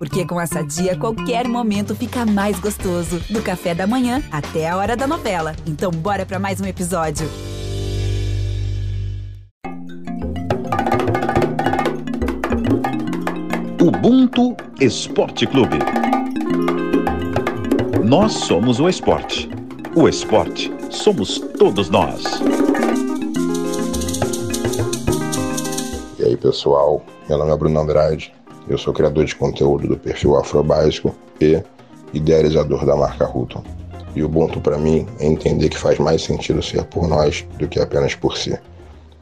Porque 0.00 0.24
com 0.24 0.40
essa 0.40 0.62
dia, 0.62 0.96
qualquer 0.96 1.46
momento 1.46 1.94
fica 1.94 2.24
mais 2.24 2.58
gostoso. 2.58 3.20
Do 3.28 3.42
café 3.42 3.74
da 3.74 3.86
manhã 3.86 4.22
até 4.32 4.66
a 4.66 4.74
hora 4.78 4.96
da 4.96 5.06
novela. 5.06 5.54
Então, 5.66 5.90
bora 5.90 6.24
para 6.24 6.38
mais 6.38 6.58
um 6.58 6.64
episódio. 6.64 7.28
Ubuntu 13.78 14.56
Esporte 14.80 15.46
Clube. 15.46 15.76
Nós 18.02 18.32
somos 18.32 18.80
o 18.80 18.88
esporte. 18.88 19.50
O 19.94 20.08
esporte 20.08 20.72
somos 20.88 21.38
todos 21.58 21.90
nós. 21.90 22.24
E 26.18 26.24
aí, 26.24 26.38
pessoal? 26.38 27.04
Meu 27.28 27.36
nome 27.36 27.52
é 27.52 27.56
Bruno 27.58 27.78
Andrade. 27.78 28.39
Eu 28.70 28.78
sou 28.78 28.94
criador 28.94 29.24
de 29.24 29.34
conteúdo 29.34 29.88
do 29.88 29.96
perfil 29.96 30.36
Afrobásico 30.36 31.12
e 31.40 31.60
idealizador 32.14 32.86
da 32.86 32.94
marca 32.94 33.24
Ruton. 33.26 33.64
E 34.14 34.22
o 34.22 34.26
Ubuntu 34.26 34.60
para 34.60 34.78
mim 34.78 35.04
é 35.18 35.26
entender 35.26 35.68
que 35.68 35.76
faz 35.76 35.98
mais 35.98 36.22
sentido 36.22 36.62
ser 36.62 36.84
por 36.84 37.08
nós 37.08 37.44
do 37.58 37.66
que 37.66 37.80
apenas 37.80 38.14
por 38.14 38.38
si. 38.38 38.56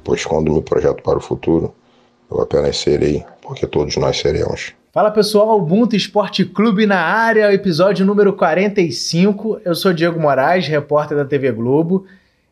Pois 0.05 0.23
quando 0.23 0.53
me 0.53 0.61
projeto 0.61 1.03
para 1.03 1.17
o 1.17 1.21
futuro, 1.21 1.75
eu 2.31 2.43
apenas 2.43 2.77
serei 2.77 3.25
porque 3.41 3.67
todos 3.67 3.97
nós 3.97 4.19
seremos. 4.19 4.75
Fala 4.93 5.11
pessoal, 5.11 5.57
Ubuntu 5.57 5.97
Esporte 5.97 6.45
Clube 6.45 6.85
na 6.85 7.01
área, 7.01 7.51
episódio 7.51 8.05
número 8.05 8.35
45. 8.35 9.63
Eu 9.65 9.75
sou 9.75 9.95
Diego 9.95 10.21
Moraes, 10.21 10.69
repórter 10.69 11.17
da 11.17 11.25
TV 11.25 11.53
Globo. 11.53 12.05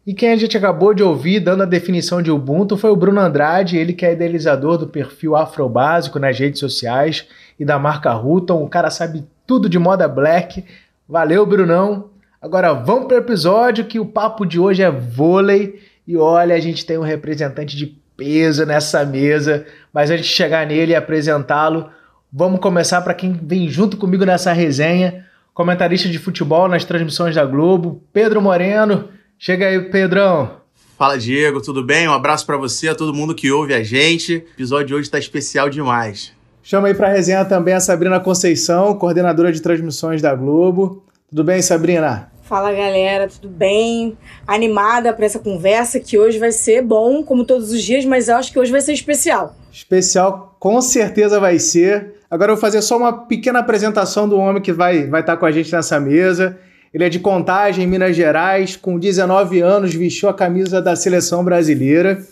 E 0.06 0.15
quem 0.15 0.30
a 0.30 0.37
gente 0.37 0.56
acabou 0.56 0.95
de 0.95 1.02
ouvir 1.02 1.41
dando 1.41 1.65
a 1.65 1.66
definição 1.66 2.23
de 2.23 2.30
Ubuntu 2.30 2.77
foi 2.77 2.91
o 2.91 2.96
Bruno 2.96 3.20
Andrade, 3.20 3.77
ele 3.77 3.92
que 3.92 4.06
é 4.06 4.12
idealizador 4.12 4.79
do 4.79 4.87
perfil 4.87 5.34
Afrobásico 5.34 6.19
nas 6.19 6.38
redes 6.38 6.60
sociais 6.60 7.27
e 7.59 7.65
da 7.65 7.79
marca 7.79 8.12
Ruton. 8.12 8.62
O 8.62 8.69
cara 8.69 8.88
sabe 8.88 9.24
tudo 9.46 9.69
de 9.69 9.79
moda 9.79 10.06
black. 10.06 10.65
Valeu, 11.09 11.45
Brunão. 11.45 12.10
Agora 12.40 12.73
vamos 12.73 13.09
para 13.09 13.16
o 13.16 13.21
episódio 13.21 13.87
que 13.87 13.98
o 13.98 14.07
papo 14.07 14.46
de 14.46 14.60
hoje 14.60 14.82
é 14.82 14.90
vôlei. 14.90 15.82
E 16.07 16.16
olha, 16.16 16.54
a 16.54 16.60
gente 16.60 16.87
tem 16.87 16.96
um 16.96 17.02
representante 17.02 17.76
de 17.76 17.87
peso 18.16 18.65
nessa 18.65 19.04
mesa, 19.04 19.66
mas 19.93 20.10
antes 20.10 20.26
de 20.26 20.32
chegar 20.32 20.66
nele 20.66 20.93
e 20.93 20.96
apresentá-lo, 20.96 21.91
Vamos 22.38 22.60
começar 22.60 23.01
para 23.01 23.15
quem 23.15 23.32
vem 23.32 23.66
junto 23.68 23.96
comigo 23.96 24.24
nessa 24.26 24.52
resenha, 24.52 25.24
comentarista 25.54 26.07
de 26.07 26.18
futebol 26.18 26.68
nas 26.68 26.85
transmissões 26.85 27.35
da 27.35 27.46
Globo, 27.46 28.02
Pedro 28.13 28.43
Moreno. 28.43 29.09
Chega 29.38 29.66
aí, 29.66 29.79
Pedrão. 29.90 30.51
Fala, 30.96 31.18
Diego, 31.18 31.60
tudo 31.60 31.84
bem? 31.84 32.09
Um 32.09 32.12
abraço 32.12 32.46
para 32.46 32.56
você, 32.56 32.88
a 32.88 32.95
todo 32.95 33.12
mundo 33.12 33.34
que 33.34 33.51
ouve 33.51 33.74
a 33.74 33.82
gente. 33.82 34.37
O 34.37 34.38
episódio 34.38 34.87
de 34.87 34.95
hoje 34.95 35.02
está 35.02 35.18
especial 35.18 35.68
demais. 35.68 36.32
Chama 36.62 36.88
aí 36.88 36.95
para 36.95 37.09
resenha 37.09 37.45
também 37.45 37.74
a 37.74 37.80
Sabrina 37.80 38.18
Conceição, 38.18 38.95
coordenadora 38.95 39.52
de 39.52 39.60
transmissões 39.60 40.23
da 40.23 40.34
Globo. 40.34 41.04
Tudo 41.29 41.45
bem, 41.45 41.60
Sabrina? 41.60 42.32
Fala 42.45 42.73
galera, 42.73 43.29
tudo 43.29 43.48
bem? 43.48 44.16
Animada 44.46 45.12
para 45.12 45.26
essa 45.26 45.38
conversa 45.38 46.01
que 46.01 46.18
hoje 46.18 46.38
vai 46.38 46.51
ser 46.51 46.80
bom, 46.80 47.23
como 47.23 47.45
todos 47.45 47.73
os 47.73 47.82
dias, 47.82 48.07
mas 48.07 48.29
eu 48.29 48.37
acho 48.37 48.51
que 48.51 48.59
hoje 48.59 48.73
vai 48.73 48.80
ser 48.80 48.95
especial. 48.95 49.54
Especial, 49.70 50.57
com 50.59 50.80
certeza 50.80 51.38
vai 51.38 51.59
ser. 51.59 52.14
Agora 52.30 52.52
eu 52.52 52.57
vou 52.57 52.60
fazer 52.60 52.80
só 52.80 52.96
uma 52.96 53.26
pequena 53.26 53.59
apresentação 53.59 54.26
do 54.26 54.38
homem 54.38 54.62
que 54.62 54.73
vai, 54.73 55.07
vai 55.07 55.20
estar 55.20 55.37
com 55.37 55.45
a 55.45 55.52
gente 55.52 55.70
nessa 55.70 56.01
mesa. 56.01 56.59
Ele 56.97 57.05
é 57.05 57.09
de 57.11 57.21
Contagem, 57.21 57.87
Minas 57.87 58.16
Gerais, 58.16 58.75
com 58.75 58.99
19 58.99 59.61
anos, 59.61 59.93
vestiu 59.93 60.30
a 60.30 60.35
camisa 60.35 60.80
da 60.80 60.97
seleção 60.97 61.45
brasileira. 61.45 62.27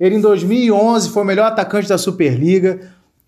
Ele 0.00 0.16
em 0.16 0.20
2011 0.20 1.10
foi 1.10 1.22
o 1.22 1.24
melhor 1.24 1.46
atacante 1.46 1.88
da 1.88 1.96
Superliga, 1.96 2.80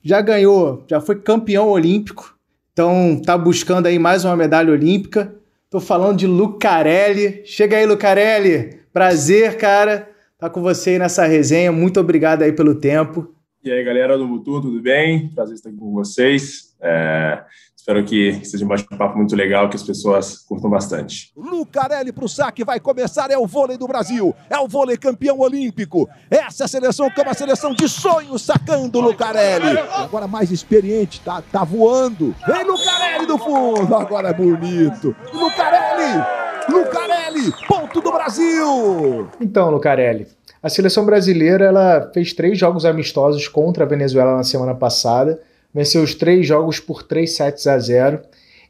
já 0.03 0.21
ganhou, 0.21 0.83
já 0.89 1.01
foi 1.01 1.15
campeão 1.15 1.69
olímpico, 1.69 2.37
então 2.73 3.23
tá 3.25 3.39
buscando 3.39 3.87
aí 3.87 4.01
mais 4.01 4.25
uma 4.25 4.35
medalha 4.35 4.73
olímpica. 4.73 5.33
Tô 5.71 5.79
falando 5.79 6.19
de 6.19 6.27
Lucarelli. 6.27 7.43
Chega 7.45 7.77
aí, 7.77 7.87
Lucarelli. 7.87 8.81
Prazer, 8.93 9.57
cara, 9.59 10.09
tá 10.41 10.51
com 10.51 10.61
você 10.61 10.91
aí 10.91 10.99
nessa 10.99 11.25
resenha. 11.25 11.71
Muito 11.71 12.01
obrigado 12.01 12.43
aí 12.43 12.51
pelo 12.51 12.75
tempo. 12.75 13.33
E 13.63 13.71
aí, 13.71 13.85
galera 13.85 14.19
do 14.19 14.27
Mutu, 14.27 14.61
tudo 14.61 14.83
bem? 14.83 15.29
Prazer 15.29 15.55
estar 15.55 15.69
aqui 15.69 15.79
com 15.79 15.93
vocês. 15.93 16.75
É, 16.81 17.45
espero 17.81 18.05
que 18.05 18.45
seja 18.45 18.65
um 18.65 18.69
bate-papo 18.69 19.17
muito 19.17 19.35
legal, 19.35 19.69
que 19.69 19.77
as 19.77 19.83
pessoas 19.83 20.39
curtam 20.39 20.69
bastante. 20.69 21.33
Lucarelli 21.35 22.13
para 22.13 22.25
o 22.25 22.29
saque, 22.29 22.63
vai 22.63 22.79
começar, 22.79 23.31
é 23.31 23.39
o 23.39 23.47
vôlei 23.47 23.79
do 23.79 23.89
Brasil, 23.89 24.35
é 24.49 24.59
o 24.59 24.69
vôlei 24.69 24.97
campeão 24.97 25.39
olímpico. 25.41 26.09
Essa 26.31 26.65
é 26.65 26.69
seleção 26.69 27.11
que 27.11 27.21
é 27.21 27.25
uma 27.25 27.35
seleção 27.35 27.75
de 27.75 27.89
sonhos, 27.89 28.43
sacando 28.43 29.01
Lucarelli. 29.01 29.79
Agora 29.95 30.29
mais 30.29 30.51
experiente, 30.51 31.21
tá, 31.21 31.43
tá 31.51 31.65
voando. 31.65 32.35
Vem 32.47 32.65
Lucarelli 32.65 33.27
do 33.27 33.39
fundo, 33.39 33.95
agora 33.95 34.29
é 34.29 34.35
bonito. 34.35 35.17
Lucarelli, 35.33 36.23
Lucarelli, 36.69 37.53
ponto 37.67 38.01
do 38.03 38.13
Brasil. 38.13 39.29
Então, 39.41 39.71
Lucarelli, 39.71 40.27
a 40.63 40.69
seleção 40.69 41.07
brasileira 41.07 41.65
ela 41.65 42.11
fez 42.13 42.35
três 42.35 42.59
jogos 42.59 42.85
amistosos 42.85 43.49
contra 43.49 43.85
a 43.85 43.89
Venezuela 43.89 44.37
na 44.37 44.45
semana 44.45 44.75
passada, 44.75 45.41
venceu 45.75 46.03
os 46.03 46.15
três 46.15 46.47
jogos 46.47 46.81
por 46.81 47.03
3 47.03 47.31
sets 47.31 47.67
a 47.67 47.79
0 47.79 48.21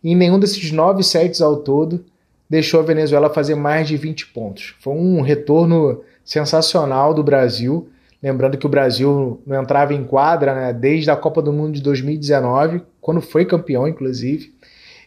e 0.02 0.12
em 0.12 0.16
nenhum 0.16 0.38
desses 0.38 0.70
nove 0.72 1.02
sets 1.02 1.40
ao 1.40 1.56
todo 1.56 2.04
deixou 2.48 2.80
a 2.80 2.82
Venezuela 2.82 3.30
fazer 3.30 3.54
mais 3.54 3.86
de 3.86 3.96
20 3.96 4.28
pontos. 4.28 4.74
Foi 4.80 4.92
um 4.92 5.20
retorno 5.20 6.02
sensacional 6.24 7.14
do 7.14 7.22
Brasil, 7.22 7.88
lembrando 8.20 8.58
que 8.58 8.66
o 8.66 8.68
Brasil 8.68 9.40
não 9.46 9.62
entrava 9.62 9.94
em 9.94 10.04
quadra 10.04 10.54
né, 10.54 10.72
desde 10.72 11.10
a 11.10 11.16
Copa 11.16 11.40
do 11.40 11.52
Mundo 11.52 11.74
de 11.74 11.82
2019, 11.82 12.82
quando 13.00 13.20
foi 13.20 13.44
campeão, 13.44 13.86
inclusive. 13.86 14.52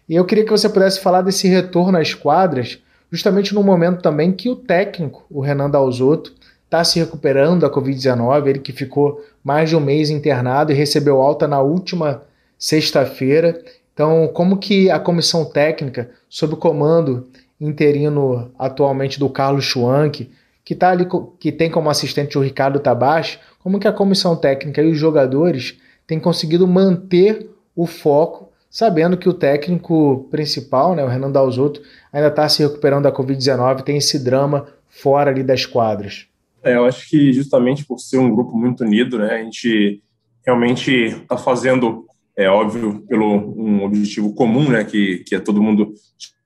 E 0.08 0.16
eu 0.16 0.26
queria 0.26 0.46
que 0.46 0.52
você 0.52 0.70
pudesse 0.70 1.02
falar 1.02 1.22
desse 1.22 1.48
retorno 1.48 1.98
às 1.98 2.14
quadras, 2.14 2.80
justamente 3.12 3.54
no 3.54 3.62
momento 3.62 4.02
também 4.02 4.32
que 4.32 4.50
o 4.50 4.56
técnico, 4.56 5.26
o 5.30 5.42
Renan 5.42 5.70
Dalzotto, 5.70 6.34
está 6.74 6.84
se 6.84 6.98
recuperando 7.00 7.62
da 7.62 7.70
Covid-19, 7.70 8.48
ele 8.48 8.60
que 8.60 8.72
ficou 8.72 9.24
mais 9.44 9.70
de 9.70 9.76
um 9.76 9.80
mês 9.80 10.10
internado 10.10 10.72
e 10.72 10.76
recebeu 10.76 11.22
alta 11.22 11.48
na 11.48 11.62
última 11.62 12.24
sexta-feira. 12.58 13.64
Então, 13.94 14.28
como 14.34 14.58
que 14.58 14.90
a 14.90 15.00
comissão 15.00 15.46
técnica, 15.46 16.10
sob 16.28 16.56
o 16.56 16.58
comando 16.58 17.28
interino 17.62 18.52
atualmente 18.58 19.20
do 19.20 19.30
Carlos 19.30 19.66
Schwank, 19.66 20.32
que, 20.66 20.74
tá 20.74 20.90
ali, 20.90 21.08
que 21.40 21.52
tem 21.52 21.70
como 21.70 21.92
assistente 21.92 22.40
o 22.40 22.42
Ricardo 22.42 22.80
Tabachi, 22.80 23.38
como 23.60 23.80
que 23.80 23.88
a 23.88 23.94
comissão 23.94 24.36
técnica 24.36 24.82
e 24.82 24.92
os 24.92 24.98
jogadores 24.98 25.78
têm 26.08 26.20
conseguido 26.20 26.68
manter 26.68 27.52
o 27.76 27.86
foco, 27.86 28.50
sabendo 28.68 29.16
que 29.16 29.30
o 29.30 29.34
técnico 29.34 30.28
principal, 30.32 30.96
né, 30.96 31.04
o 31.04 31.08
Renan 31.08 31.30
Dalzotto, 31.30 31.84
ainda 32.12 32.30
está 32.30 32.50
se 32.50 32.64
recuperando 32.64 33.04
da 33.04 33.12
Covid-19, 33.12 33.84
tem 33.84 33.98
esse 33.98 34.18
drama 34.18 34.66
fora 34.90 35.30
ali 35.30 35.44
das 35.44 35.68
quadras. 35.68 36.33
É, 36.64 36.76
eu 36.76 36.86
acho 36.86 37.10
que 37.10 37.34
justamente 37.34 37.86
por 37.86 38.00
ser 38.00 38.18
um 38.18 38.34
grupo 38.34 38.58
muito 38.58 38.84
unido, 38.84 39.20
né, 39.20 39.36
a 39.36 39.44
gente 39.44 40.02
realmente 40.46 40.92
está 40.92 41.38
fazendo, 41.38 42.06
é 42.38 42.50
óbvio, 42.50 43.06
pelo 43.08 43.54
um 43.58 43.84
objetivo 43.84 44.34
comum, 44.34 44.70
né, 44.70 44.84
que, 44.84 45.20
que 45.28 45.36
é 45.36 45.40
todo 45.40 45.62
mundo 45.62 45.94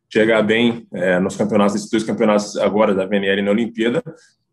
chegar 0.09 0.41
bem 0.41 0.87
é, 0.93 1.19
nos 1.19 1.35
campeonatos, 1.35 1.75
esses 1.75 1.89
dois 1.89 2.03
campeonatos 2.03 2.57
agora 2.57 2.95
da 2.95 3.05
VNL 3.05 3.43
na 3.43 3.51
Olimpíada, 3.51 4.03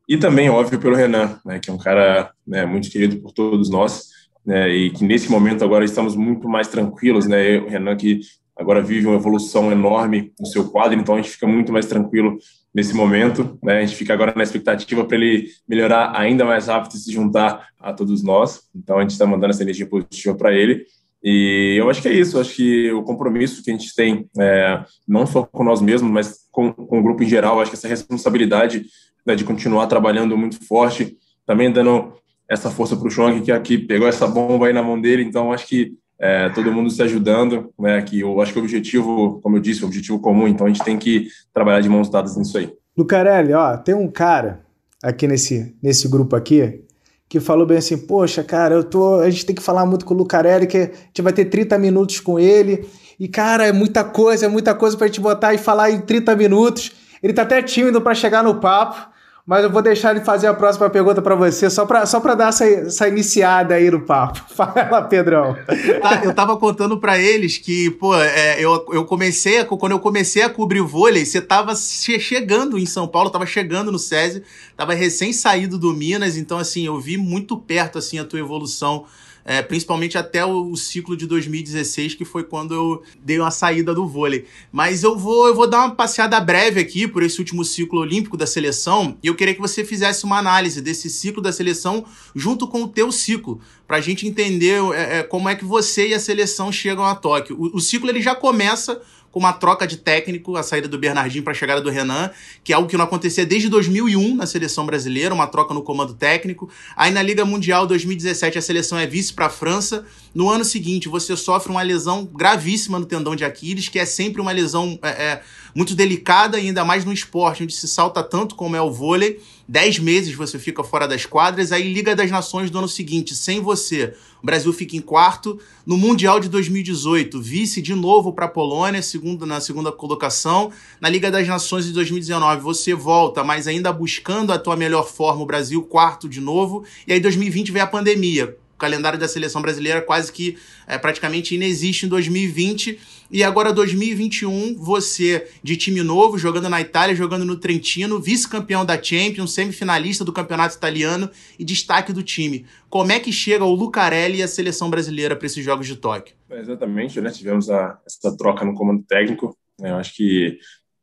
e 0.07 0.19
também, 0.19 0.51
óbvio, 0.51 0.79
pelo 0.79 0.97
Renan, 0.97 1.39
né, 1.47 1.59
que 1.59 1.71
é 1.71 1.73
um 1.73 1.79
cara 1.79 2.31
né, 2.47 2.67
muito 2.67 2.91
querido 2.91 3.17
por 3.17 3.33
todos 3.33 3.71
nós, 3.71 4.09
né, 4.45 4.69
e 4.69 4.91
que 4.91 5.03
nesse 5.03 5.31
momento 5.31 5.65
agora 5.65 5.85
estamos 5.85 6.15
muito 6.15 6.47
mais 6.47 6.69
tranquilos, 6.69 7.27
né, 7.27 7.59
o 7.59 7.69
Renan 7.69 7.97
que 7.97 8.21
agora 8.55 8.83
vive 8.83 9.07
uma 9.07 9.17
evolução 9.17 9.73
enorme 9.73 10.33
no 10.39 10.47
seu 10.47 10.71
quadro, 10.71 10.99
então 10.99 11.15
a 11.15 11.19
gente 11.19 11.31
fica 11.31 11.47
muito 11.47 11.73
mais 11.73 11.87
tranquilo 11.87 12.37
nesse 12.75 12.93
momento. 12.93 13.59
Né? 13.63 13.79
A 13.79 13.81
gente 13.85 13.97
fica 13.97 14.13
agora 14.13 14.33
na 14.35 14.43
expectativa 14.43 15.05
para 15.05 15.17
ele 15.17 15.49
melhorar 15.69 16.13
ainda 16.19 16.45
mais 16.45 16.67
rápido 16.67 16.95
e 16.95 16.99
se 16.99 17.13
juntar 17.13 17.69
a 17.79 17.93
todos 17.93 18.23
nós. 18.23 18.63
Então 18.75 18.99
a 18.99 19.03
gente 19.03 19.13
está 19.13 19.27
mandando 19.27 19.53
essa 19.53 19.63
energia 19.63 19.87
positiva 19.87 20.35
para 20.35 20.53
ele. 20.53 20.85
E 21.23 21.77
eu 21.79 21.89
acho 21.89 22.03
que 22.03 22.09
é 22.09 22.13
isso, 22.13 22.39
acho 22.39 22.55
que 22.55 22.93
o 22.93 23.03
compromisso 23.03 23.63
que 23.63 23.71
a 23.71 23.75
gente 23.75 23.95
tem, 23.95 24.29
é, 24.39 24.85
não 25.09 25.27
só 25.27 25.43
com 25.43 25.65
nós 25.65 25.81
mesmos, 25.81 26.11
mas 26.11 26.41
com, 26.53 26.71
com 26.71 26.99
o 26.99 27.03
grupo 27.03 27.23
em 27.23 27.29
geral, 27.29 27.61
acho 27.61 27.71
que 27.71 27.77
essa 27.79 27.89
responsabilidade 27.89 28.85
né, 29.27 29.35
de 29.35 29.43
continuar 29.43 29.87
trabalhando 29.87 30.37
muito 30.37 30.63
forte, 30.67 31.17
também 31.47 31.73
dando 31.73 32.13
essa 32.47 32.71
força 32.71 32.95
para 32.95 33.09
o 33.09 33.11
Chong, 33.11 33.41
que 33.41 33.51
aqui 33.51 33.79
pegou 33.79 34.07
essa 34.07 34.27
bomba 34.27 34.67
aí 34.67 34.75
na 34.75 34.83
mão 34.83 35.01
dele, 35.01 35.23
então 35.25 35.51
acho 35.51 35.67
que 35.67 35.95
é, 36.19 36.49
todo 36.51 36.73
mundo 36.73 36.91
se 36.91 37.03
ajudando, 37.03 37.73
né? 37.79 38.01
Que 38.03 38.21
eu 38.21 38.41
acho 38.41 38.53
que 38.53 38.59
o 38.59 38.63
objetivo, 38.63 39.41
como 39.43 39.57
eu 39.57 39.61
disse, 39.61 39.83
é 39.83 39.85
o 39.85 39.89
objetivo 39.89 40.19
comum, 40.19 40.49
então 40.49 40.67
a 40.67 40.71
gente 40.71 40.85
tem 40.85 40.99
que 40.99 41.29
trabalhar 41.53 41.81
de 41.81 41.89
mãos 41.89 42.09
dadas 42.09 42.37
nisso 42.37 42.57
aí. 42.59 42.73
Lucarelli, 42.97 43.53
ó, 43.53 43.77
tem 43.77 43.95
um 43.95 44.09
cara 44.09 44.61
aqui 45.03 45.27
nesse, 45.27 45.75
nesse 45.83 46.09
grupo 46.09 46.37
aqui 46.37 46.85
que 47.29 47.41
falou 47.41 47.67
bem 47.67 47.79
assim, 47.79 47.99
poxa, 47.99 48.45
cara, 48.45 48.75
eu 48.75 48.85
tô, 48.85 49.21
a 49.21 49.29
gente 49.29 49.45
tem 49.45 49.57
que 49.57 49.63
falar 49.63 49.85
muito 49.85 50.05
com 50.05 50.15
o 50.15 50.17
Lucarelli, 50.17 50.67
que 50.67 50.77
a 50.77 50.91
gente 51.07 51.23
vai 51.23 51.33
ter 51.33 51.47
30 51.47 51.77
minutos 51.79 52.21
com 52.21 52.39
ele, 52.39 52.87
e 53.19 53.27
cara, 53.27 53.67
é 53.67 53.73
muita 53.73 54.05
coisa, 54.05 54.47
é 54.47 54.49
muita 54.49 54.75
coisa 54.75 54.97
pra 54.97 55.09
gente 55.09 55.21
botar 55.21 55.53
e 55.53 55.59
falar 55.59 55.91
em 55.91 56.01
30 56.01 56.37
minutos. 56.37 56.93
Ele 57.23 57.33
tá 57.33 57.43
até 57.43 57.63
tímido 57.63 58.01
para 58.01 58.15
chegar 58.15 58.43
no 58.45 58.61
papo, 58.61 59.09
Mas 59.47 59.63
eu 59.63 59.71
vou 59.71 59.83
deixar 59.83 60.13
ele 60.13 60.25
fazer 60.25 60.47
a 60.47 60.55
próxima 60.55 60.89
pergunta 60.89 61.21
para 61.21 61.35
você, 61.35 61.69
só 61.69 61.85
para 61.85 62.07
só 62.07 62.19
dar 62.35 62.49
essa, 62.49 62.65
essa 62.65 63.07
iniciada 63.07 63.75
aí 63.75 63.91
no 63.91 64.01
papo. 64.01 64.41
Fala, 64.57 65.03
Pedrão. 65.03 65.55
Tá, 66.01 66.23
eu 66.25 66.33
tava 66.33 66.57
contando 66.57 66.99
para 66.99 67.19
eles 67.19 67.59
que, 67.59 67.91
pô, 67.91 68.17
é, 68.17 68.59
eu, 68.59 68.87
eu 68.91 69.05
comecei, 69.05 69.59
a, 69.59 69.67
quando 69.67 69.93
eu 69.93 70.01
comecei 70.01 70.43
a 70.43 70.49
cobrir 70.49 70.81
vôlei, 70.81 71.27
você 71.27 71.43
tava 71.43 71.75
chegando 71.77 72.79
em 72.79 72.87
São 72.87 73.07
Paulo, 73.07 73.29
tava 73.29 73.45
chegando 73.45 73.93
no 73.93 73.99
SESI, 73.99 74.43
tava 74.75 74.95
recém 74.95 75.31
saído 75.31 75.77
do 75.77 75.93
Minas, 75.93 76.39
então, 76.39 76.57
assim, 76.57 76.87
eu 76.87 76.99
vi 76.99 77.19
muito 77.19 77.59
perto, 77.59 77.99
assim, 77.99 78.19
a 78.19 78.25
tua 78.25 78.41
evolução 78.41 79.05
é, 79.45 79.61
principalmente 79.61 80.17
até 80.17 80.45
o, 80.45 80.75
ciclo 80.77 81.17
de 81.17 81.27
2016, 81.27 82.15
que 82.15 82.25
foi 82.25 82.45
quando 82.45 82.75
eu 82.75 83.03
dei 83.23 83.39
uma 83.39 83.51
saída 83.51 83.95
do 83.95 84.07
vôlei. 84.07 84.47
Mas 84.73 85.03
eu 85.03 85.17
vou, 85.17 85.47
eu 85.47 85.55
vou 85.55 85.69
dar 85.69 85.81
uma 85.81 85.95
passeada 85.95 86.41
breve 86.41 86.81
aqui 86.81 87.07
por 87.07 87.23
esse 87.23 87.39
último 87.39 87.65
ciclo 87.65 88.01
olímpico 88.01 88.37
da 88.37 88.47
seleção, 88.47 89.19
e 89.23 89.27
eu 89.27 89.35
queria 89.35 89.55
que 89.55 89.61
você 89.61 89.85
fizesse 89.85 90.25
uma 90.25 90.39
análise 90.39 90.81
desse 90.81 91.11
ciclo 91.11 91.43
da 91.43 91.53
seleção 91.53 92.05
junto 92.35 92.67
com 92.67 92.83
o 92.85 92.89
teu 92.89 93.13
ciclo, 93.13 93.61
para 93.87 93.99
a 93.99 94.01
gente 94.01 94.27
entender 94.27 94.81
é, 94.95 95.19
é, 95.19 95.23
como 95.23 95.49
é 95.49 95.55
que 95.55 95.65
você 95.65 96.09
e 96.09 96.15
a 96.15 96.21
seleção 96.21 96.73
chegam 96.73 97.05
a 97.05 97.15
Tóquio. 97.15 97.57
O, 97.59 97.77
o 97.77 97.81
ciclo 97.81 98.09
ele 98.09 98.23
já 98.23 98.35
começa 98.35 99.01
com 99.35 99.41
uma 99.41 99.53
troca 99.53 99.85
de 99.85 99.97
técnico, 99.97 100.57
a 100.57 100.63
saída 100.63 100.87
do 100.87 100.97
Bernardinho 100.97 101.43
para 101.43 101.51
a 101.51 101.57
chegada 101.57 101.81
do 101.81 101.91
Renan, 101.91 102.31
que 102.63 102.73
é 102.73 102.77
algo 102.77 102.89
que 102.89 102.97
não 102.97 103.05
acontecia 103.05 103.45
desde 103.45 103.69
2001 103.69 104.37
na 104.37 104.47
seleção 104.47 104.87
brasileira, 104.87 105.35
uma 105.35 105.49
troca 105.49 105.75
no 105.75 105.83
comando 105.83 106.15
técnico. 106.15 106.71
Aí 106.97 107.11
na 107.11 107.21
Liga 107.21 107.45
Mundial 107.45 107.85
2017 107.85 108.59
a 108.59 108.63
seleção 108.63 108.97
é 108.97 109.09
vice 109.09 109.33
para 109.33 109.47
a 109.47 109.51
França. 109.51 110.07
No 110.33 110.49
ano 110.49 110.65
seguinte 110.65 111.09
você 111.09 111.37
sofre 111.37 111.73
uma 111.73 111.83
lesão 111.83 112.25
gravíssima 112.25 112.97
no 112.97 113.07
tendão 113.07 113.35
de 113.35 113.45
Aquiles, 113.45 113.89
que 113.89 113.99
é 113.99 114.07
sempre 114.07 114.41
uma 114.41 114.53
lesão 114.53 114.97
é, 115.03 115.09
é, 115.09 115.43
muito 115.75 115.97
delicada, 115.97 116.57
ainda 116.57 116.85
mais 116.85 117.05
no 117.05 117.13
esporte, 117.13 117.65
onde 117.65 117.75
se 117.75 117.89
salta 117.89 118.23
tanto 118.23 118.55
como 118.55 118.77
é 118.77 118.81
o 118.81 118.93
vôlei. 118.93 119.41
Dez 119.67 119.99
meses 119.99 120.35
você 120.35 120.59
fica 120.59 120.85
fora 120.85 121.09
das 121.09 121.25
quadras, 121.25 121.73
aí 121.73 121.93
Liga 121.93 122.15
das 122.15 122.31
Nações 122.31 122.71
do 122.71 122.79
ano 122.79 122.89
seguinte, 122.89 123.35
sem 123.35 123.61
você. 123.61 124.15
O 124.43 124.47
Brasil 124.47 124.73
fica 124.75 124.95
em 124.95 125.01
quarto. 125.01 125.59
No 125.87 125.97
Mundial 125.97 126.39
de 126.39 126.51
2018, 126.51 127.41
vice 127.41 127.81
de 127.81 127.95
novo 127.95 128.33
para 128.35 128.45
a 128.45 128.49
Polônia, 128.49 129.01
segundo, 129.01 129.47
na 129.47 129.61
segunda 129.61 129.91
colocação. 129.91 130.71
Na 131.01 131.09
Liga 131.09 131.31
das 131.31 131.49
Nações 131.49 131.87
de 131.87 131.93
2019, 131.93 132.61
você 132.61 132.95
volta, 132.95 133.43
mas 133.43 133.67
ainda 133.67 133.91
buscando 133.91 134.53
a 134.53 134.59
tua 134.59 134.77
melhor 134.77 135.09
forma, 135.09 135.43
o 135.43 135.47
Brasil 135.47 135.83
quarto 135.83 136.29
de 136.29 136.41
novo. 136.41 136.85
E 137.07 137.13
aí 137.15 137.21
2020 137.21 137.73
vem 137.73 137.81
a 137.81 137.87
pandemia 137.87 138.59
o 138.75 138.79
calendário 138.79 139.19
da 139.19 139.29
seleção 139.29 139.63
brasileira 139.63 140.03
quase 140.03 140.33
que 140.33 140.59
é, 140.87 140.99
praticamente 140.99 141.55
inexiste 141.55 142.07
em 142.07 142.09
2020. 142.09 142.99
E 143.31 143.43
agora 143.43 143.73
2021, 143.73 144.77
você 144.77 145.49
de 145.63 145.77
time 145.77 146.03
novo, 146.03 146.37
jogando 146.37 146.69
na 146.69 146.81
Itália, 146.81 147.15
jogando 147.15 147.45
no 147.45 147.57
Trentino, 147.57 148.21
vice-campeão 148.21 148.85
da 148.85 149.01
Champions, 149.01 149.55
semifinalista 149.55 150.25
do 150.25 150.33
campeonato 150.33 150.77
italiano 150.77 151.31
e 151.59 151.65
destaque 151.65 152.13
do 152.13 152.23
time. 152.23 152.67
Como 152.91 153.11
é 153.13 153.19
que 153.19 153.33
chega 153.33 153.65
o 153.65 153.75
Lucarelli 153.75 154.39
e 154.39 154.43
a 154.43 154.49
seleção 154.49 154.91
brasileira 154.91 155.35
para 155.35 155.47
esses 155.47 155.65
Jogos 155.65 155.87
de 155.87 155.97
Tóquio? 155.97 156.35
É, 156.51 156.61
exatamente, 156.61 157.21
né? 157.21 157.31
Tivemos 157.31 157.71
a, 157.71 157.99
essa 158.07 158.37
troca 158.37 158.65
no 158.65 158.75
comando 158.75 159.03
técnico. 159.03 159.57
Né? 159.81 159.91
Eu 159.91 159.97
acho 159.97 160.15
que 160.15 160.59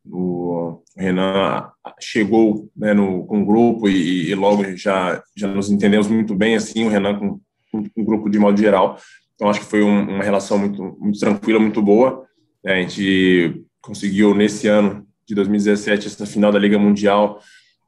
o 0.05 0.81
Renan 0.95 1.69
chegou 1.99 2.69
né, 2.75 2.93
no, 2.93 3.25
com 3.25 3.41
o 3.41 3.45
grupo 3.45 3.87
e, 3.87 4.29
e, 4.29 4.35
logo 4.35 4.63
já, 4.75 5.21
já 5.35 5.47
nos 5.47 5.69
entendemos 5.69 6.07
muito 6.07 6.33
bem, 6.33 6.55
assim, 6.55 6.85
o 6.85 6.89
Renan 6.89 7.19
com 7.19 7.39
um 7.73 8.03
grupo 8.03 8.29
de 8.29 8.39
modo 8.39 8.59
geral. 8.59 8.97
Então, 9.35 9.49
acho 9.49 9.61
que 9.61 9.65
foi 9.65 9.81
um, 9.81 10.09
uma 10.09 10.23
relação 10.23 10.57
muito, 10.57 10.97
muito 10.99 11.19
tranquila, 11.19 11.59
muito 11.59 11.81
boa. 11.81 12.25
É, 12.63 12.73
a 12.73 12.81
gente 12.81 13.63
conseguiu, 13.81 14.35
nesse 14.35 14.67
ano 14.67 15.05
de 15.27 15.33
2017, 15.33 16.07
essa 16.07 16.25
final 16.25 16.51
da 16.51 16.59
Liga 16.59 16.77
Mundial 16.77 17.39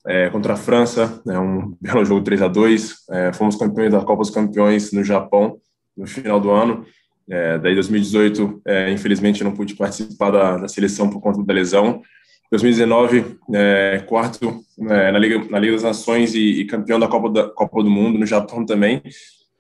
é, 0.06 0.30
contra 0.30 0.54
a 0.54 0.58
França, 0.58 1.22
né, 1.26 1.38
um 1.40 1.76
belo 1.80 2.04
jogo 2.04 2.24
3 2.24 2.42
a 2.42 2.48
2 2.48 2.96
é, 3.12 3.34
Fomos 3.34 3.56
campeões 3.56 3.92
da 3.92 4.02
Copa 4.02 4.22
dos 4.22 4.30
Campeões 4.30 4.92
no 4.92 5.04
Japão, 5.04 5.58
no 5.96 6.08
final 6.08 6.40
do 6.40 6.50
ano. 6.50 6.86
É, 7.30 7.58
daí, 7.58 7.74
2018, 7.74 8.62
é, 8.66 8.92
infelizmente, 8.92 9.44
não 9.44 9.54
pude 9.54 9.76
participar 9.76 10.32
da, 10.32 10.58
da, 10.58 10.68
seleção 10.68 11.10
por 11.10 11.22
conta 11.22 11.42
da 11.44 11.54
lesão. 11.54 12.02
2019, 12.52 13.38
é, 13.54 14.04
quarto 14.06 14.62
é, 14.90 15.12
na, 15.12 15.18
Liga, 15.18 15.44
na 15.50 15.58
Liga 15.58 15.74
das 15.74 15.84
Nações 15.84 16.36
e, 16.36 16.62
e 16.62 16.66
campeão 16.66 17.00
da 17.00 17.08
Copa, 17.08 17.30
da 17.30 17.50
Copa 17.50 17.82
do 17.82 17.90
Mundo 17.90 18.20
no 18.20 18.26
Japão 18.26 18.66
também. 18.66 19.02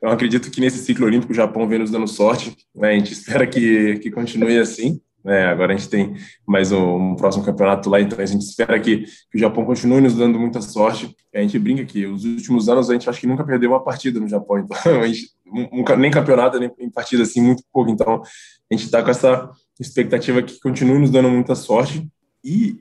Eu 0.03 0.09
acredito 0.09 0.51
que 0.51 0.59
nesse 0.59 0.79
ciclo 0.79 1.05
olímpico 1.05 1.31
o 1.31 1.35
Japão 1.35 1.65
vem 1.65 1.79
nos 1.79 1.89
dando 1.89 2.09
sorte. 2.09 2.53
Né? 2.75 2.89
A 2.89 2.93
gente 2.93 3.13
espera 3.13 3.47
que, 3.47 3.99
que 3.99 4.11
continue 4.11 4.59
assim. 4.59 4.99
Né? 5.23 5.45
Agora 5.45 5.73
a 5.73 5.77
gente 5.77 5.87
tem 5.87 6.13
mais 6.45 6.73
um, 6.73 7.11
um, 7.11 7.15
próximo 7.15 7.45
campeonato 7.45 7.89
lá, 7.89 8.01
então 8.01 8.19
a 8.19 8.25
gente 8.25 8.41
espera 8.41 8.77
que, 8.81 9.05
que, 9.05 9.37
o 9.37 9.39
Japão 9.39 9.63
continue 9.63 10.01
nos 10.01 10.13
dando 10.13 10.37
muita 10.37 10.59
sorte. 10.61 11.15
A 11.33 11.39
gente 11.39 11.57
brinca 11.57 11.85
que 11.85 12.05
os 12.05 12.25
últimos 12.25 12.67
anos 12.67 12.89
a 12.89 12.93
gente 12.93 13.09
acho 13.09 13.21
que 13.21 13.27
nunca 13.27 13.45
perdeu 13.45 13.69
uma 13.69 13.81
partida 13.81 14.19
no 14.19 14.27
Japão, 14.27 14.59
então 14.59 14.77
a 14.99 15.07
gente, 15.07 15.29
nunca, 15.71 15.95
nem 15.95 16.11
campeonato, 16.11 16.59
nem 16.59 16.89
partida 16.93 17.23
assim, 17.23 17.41
muito 17.41 17.63
pouco. 17.71 17.89
Então 17.89 18.21
a 18.21 18.75
gente 18.75 18.83
está 18.83 19.01
com 19.01 19.09
essa 19.09 19.49
expectativa 19.79 20.43
que 20.43 20.59
continue 20.59 20.99
nos 20.99 21.11
dando 21.11 21.29
muita 21.29 21.55
sorte. 21.55 22.05
E 22.43 22.75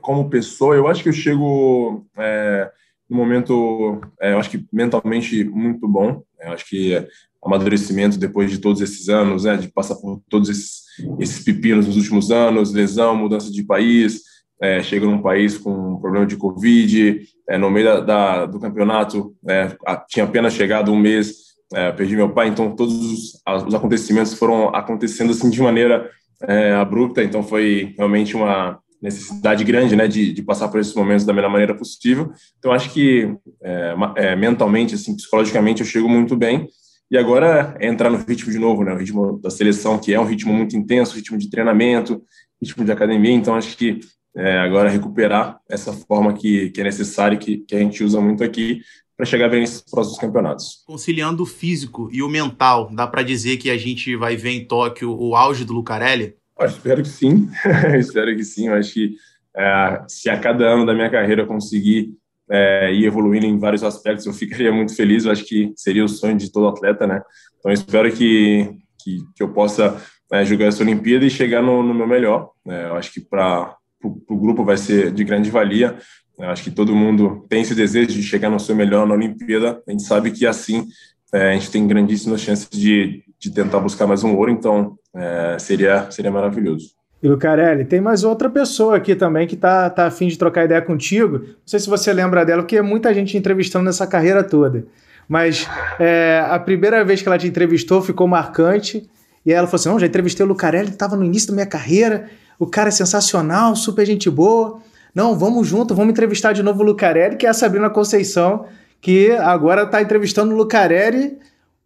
como 0.00 0.30
pessoa, 0.30 0.76
eu 0.76 0.86
acho 0.86 1.02
que 1.02 1.08
eu 1.08 1.12
chego. 1.12 2.06
É, 2.16 2.70
momento, 3.10 4.00
é, 4.20 4.32
eu 4.32 4.38
acho 4.38 4.48
que 4.50 4.64
mentalmente 4.72 5.42
muito 5.42 5.88
bom. 5.88 6.22
Eu 6.42 6.52
acho 6.52 6.68
que 6.68 7.06
amadurecimento 7.44 8.18
depois 8.18 8.50
de 8.50 8.58
todos 8.58 8.80
esses 8.80 9.08
anos, 9.08 9.44
né, 9.44 9.56
de 9.56 9.68
passar 9.68 9.96
por 9.96 10.20
todos 10.28 10.48
esses, 10.48 10.82
esses 11.18 11.42
pepinos 11.42 11.86
nos 11.86 11.96
últimos 11.96 12.30
anos, 12.30 12.72
lesão, 12.72 13.16
mudança 13.16 13.50
de 13.50 13.62
país, 13.62 14.20
é, 14.60 14.82
chega 14.82 15.06
num 15.06 15.22
país 15.22 15.56
com 15.56 15.72
um 15.72 15.98
problema 15.98 16.26
de 16.26 16.36
Covid, 16.36 17.22
é, 17.48 17.56
no 17.56 17.70
meio 17.70 17.86
da, 17.86 18.00
da 18.00 18.46
do 18.46 18.60
campeonato, 18.60 19.34
é, 19.48 19.74
tinha 20.08 20.24
apenas 20.24 20.52
chegado 20.52 20.92
um 20.92 20.98
mês, 20.98 21.34
é, 21.74 21.90
perdi 21.92 22.14
meu 22.14 22.30
pai, 22.30 22.48
então 22.48 22.76
todos 22.76 22.94
os, 22.94 23.66
os, 23.66 23.74
acontecimentos 23.74 24.34
foram 24.34 24.68
acontecendo 24.74 25.30
assim 25.30 25.48
de 25.48 25.62
maneira 25.62 26.10
é, 26.42 26.72
abrupta, 26.72 27.22
então 27.22 27.42
foi 27.42 27.94
realmente 27.96 28.36
uma 28.36 28.78
necessidade 29.00 29.64
grande, 29.64 29.96
né, 29.96 30.06
de, 30.06 30.32
de, 30.32 30.42
passar 30.42 30.68
por 30.68 30.80
esses 30.80 30.94
momentos 30.94 31.24
da 31.24 31.32
melhor 31.32 31.50
maneira 31.50 31.74
possível. 31.74 32.32
Então, 32.58 32.72
acho 32.72 32.92
que 32.92 33.34
é, 33.62 33.94
é, 34.16 34.36
mentalmente, 34.36 34.94
assim, 34.94 35.16
psicologicamente, 35.16 35.80
eu 35.80 35.86
chego 35.86 36.08
muito 36.08 36.36
bem. 36.36 36.68
E 37.10 37.18
agora 37.18 37.76
é 37.80 37.88
entrar 37.88 38.08
no 38.08 38.18
ritmo 38.18 38.52
de 38.52 38.58
novo, 38.58 38.84
né, 38.84 38.92
o 38.92 38.98
ritmo 38.98 39.38
da 39.40 39.50
seleção, 39.50 39.98
que 39.98 40.12
é 40.12 40.20
um 40.20 40.26
ritmo 40.26 40.52
muito 40.52 40.76
intenso, 40.76 41.16
ritmo 41.16 41.38
de 41.38 41.50
treinamento, 41.50 42.22
ritmo 42.62 42.84
de 42.84 42.92
academia. 42.92 43.32
Então, 43.32 43.54
acho 43.54 43.76
que 43.76 44.00
é, 44.36 44.58
agora 44.58 44.90
recuperar 44.90 45.58
essa 45.68 45.92
forma 45.92 46.32
que, 46.32 46.70
que 46.70 46.80
é 46.80 46.84
necessária, 46.84 47.36
que, 47.36 47.58
que 47.58 47.74
a 47.74 47.78
gente 47.78 48.04
usa 48.04 48.20
muito 48.20 48.44
aqui, 48.44 48.82
para 49.16 49.26
chegar 49.26 49.50
bem 49.50 49.60
nesses 49.60 49.82
próximos 49.82 50.18
campeonatos. 50.18 50.82
Conciliando 50.86 51.42
o 51.42 51.46
físico 51.46 52.08
e 52.10 52.22
o 52.22 52.28
mental, 52.28 52.90
dá 52.90 53.06
para 53.06 53.22
dizer 53.22 53.58
que 53.58 53.68
a 53.68 53.76
gente 53.76 54.16
vai 54.16 54.34
ver 54.34 54.52
em 54.52 54.64
Tóquio 54.64 55.14
o 55.14 55.36
auge 55.36 55.62
do 55.62 55.74
Lucarelli? 55.74 56.36
Eu 56.60 56.66
espero 56.66 57.02
que 57.02 57.08
sim, 57.08 57.48
espero 57.98 58.36
que 58.36 58.44
sim. 58.44 58.68
Eu 58.68 58.74
acho 58.74 58.92
que 58.92 59.16
é, 59.56 60.02
se 60.06 60.28
a 60.28 60.38
cada 60.38 60.66
ano 60.66 60.84
da 60.84 60.94
minha 60.94 61.10
carreira 61.10 61.42
eu 61.42 61.46
conseguir 61.46 62.12
é, 62.50 62.92
ir 62.92 63.06
evoluindo 63.06 63.46
em 63.46 63.58
vários 63.58 63.82
aspectos, 63.82 64.26
eu 64.26 64.32
ficaria 64.32 64.70
muito 64.70 64.94
feliz. 64.94 65.24
Eu 65.24 65.32
acho 65.32 65.44
que 65.44 65.72
seria 65.74 66.04
o 66.04 66.08
sonho 66.08 66.36
de 66.36 66.52
todo 66.52 66.68
atleta, 66.68 67.06
né? 67.06 67.22
Então, 67.58 67.72
espero 67.72 68.12
que, 68.12 68.70
que, 69.02 69.18
que 69.34 69.42
eu 69.42 69.52
possa 69.52 70.00
é, 70.32 70.44
jogar 70.44 70.66
essa 70.66 70.82
Olimpíada 70.82 71.24
e 71.24 71.30
chegar 71.30 71.62
no, 71.62 71.82
no 71.82 71.94
meu 71.94 72.06
melhor. 72.06 72.50
É, 72.68 72.88
eu 72.88 72.94
acho 72.96 73.12
que 73.12 73.20
para 73.20 73.74
o 74.04 74.36
grupo 74.36 74.64
vai 74.64 74.76
ser 74.76 75.12
de 75.12 75.24
grande 75.24 75.50
valia. 75.50 75.98
Eu 76.38 76.48
acho 76.48 76.62
que 76.62 76.70
todo 76.70 76.94
mundo 76.94 77.46
tem 77.48 77.62
esse 77.62 77.74
desejo 77.74 78.08
de 78.08 78.22
chegar 78.22 78.50
no 78.50 78.60
seu 78.60 78.76
melhor 78.76 79.06
na 79.06 79.14
Olimpíada. 79.14 79.82
A 79.86 79.90
gente 79.90 80.02
sabe 80.02 80.30
que 80.30 80.46
assim 80.46 80.86
é, 81.32 81.50
a 81.50 81.52
gente 81.54 81.70
tem 81.70 81.86
grandíssimas 81.86 82.40
chances 82.40 82.68
de, 82.70 83.22
de 83.38 83.50
tentar 83.50 83.78
buscar 83.80 84.06
mais 84.06 84.24
um 84.24 84.34
ouro, 84.36 84.50
então 84.50 84.98
é, 85.14 85.56
seria, 85.58 86.10
seria 86.10 86.30
maravilhoso. 86.30 86.90
E 87.22 87.28
Lucarelli, 87.28 87.84
tem 87.84 88.00
mais 88.00 88.24
outra 88.24 88.48
pessoa 88.48 88.96
aqui 88.96 89.14
também 89.14 89.46
que 89.46 89.56
tá, 89.56 89.90
tá 89.90 90.06
afim 90.06 90.26
de 90.28 90.38
trocar 90.38 90.64
ideia 90.64 90.80
contigo. 90.80 91.38
Não 91.38 91.54
sei 91.66 91.78
se 91.78 91.88
você 91.88 92.12
lembra 92.12 92.44
dela, 92.46 92.62
porque 92.62 92.78
é 92.78 92.82
muita 92.82 93.12
gente 93.12 93.36
entrevistando 93.36 93.84
nessa 93.84 94.06
carreira 94.06 94.42
toda. 94.42 94.86
Mas 95.28 95.68
é, 95.98 96.44
a 96.48 96.58
primeira 96.58 97.04
vez 97.04 97.20
que 97.20 97.28
ela 97.28 97.38
te 97.38 97.46
entrevistou 97.46 98.00
ficou 98.00 98.26
marcante. 98.26 99.08
E 99.44 99.52
ela 99.52 99.66
falou 99.66 99.80
assim: 99.80 99.88
não, 99.90 100.00
já 100.00 100.06
entrevistei 100.06 100.44
o 100.44 100.48
Lucarelli, 100.48 100.88
estava 100.88 101.14
no 101.14 101.24
início 101.24 101.48
da 101.48 101.54
minha 101.54 101.66
carreira. 101.66 102.30
O 102.58 102.66
cara 102.66 102.88
é 102.88 102.92
sensacional, 102.92 103.76
super 103.76 104.06
gente 104.06 104.30
boa. 104.30 104.80
Não, 105.14 105.38
vamos 105.38 105.66
junto, 105.66 105.94
vamos 105.94 106.12
entrevistar 106.12 106.52
de 106.52 106.62
novo 106.62 106.82
o 106.82 106.86
Lucarelli, 106.86 107.36
que 107.36 107.46
é 107.46 107.50
a 107.50 107.54
Sabrina 107.54 107.90
Conceição, 107.90 108.66
que 109.00 109.32
agora 109.32 109.82
está 109.82 110.00
entrevistando 110.00 110.54
o 110.54 110.56
Lucarelli 110.56 111.38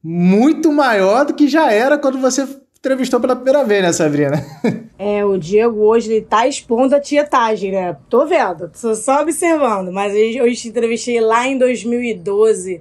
muito 0.02 0.70
maior 0.70 1.24
do 1.24 1.34
que 1.34 1.48
já 1.48 1.72
era 1.72 1.96
quando 1.96 2.18
você 2.18 2.46
entrevistou 2.84 3.18
pela 3.18 3.34
primeira 3.34 3.64
vez, 3.64 3.82
né, 3.82 3.92
Sabrina? 3.92 4.44
É, 4.96 5.24
o 5.24 5.36
Diego 5.36 5.80
hoje 5.80 6.12
ele 6.12 6.24
tá 6.24 6.46
expondo 6.46 6.94
a 6.94 7.00
tietagem, 7.00 7.72
né? 7.72 7.96
Tô 8.08 8.24
vendo, 8.26 8.70
tô 8.80 8.94
só 8.94 9.22
observando, 9.22 9.90
mas 9.90 10.14
eu 10.14 10.50
te 10.54 10.68
entrevistei 10.68 11.20
lá 11.20 11.48
em 11.48 11.58
2012, 11.58 12.80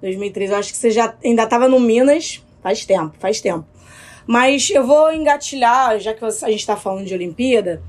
2013, 0.00 0.52
eu 0.52 0.58
acho 0.58 0.72
que 0.72 0.76
você 0.76 0.90
já 0.90 1.14
ainda 1.24 1.46
tava 1.46 1.66
no 1.66 1.80
Minas, 1.80 2.42
faz 2.62 2.84
tempo, 2.84 3.14
faz 3.18 3.40
tempo. 3.40 3.64
Mas 4.26 4.70
eu 4.70 4.86
vou 4.86 5.10
engatilhar, 5.10 5.98
já 5.98 6.12
que 6.12 6.22
a 6.22 6.50
gente 6.50 6.66
tá 6.66 6.76
falando 6.76 7.06
de 7.06 7.14
Olimpíada, 7.14 7.82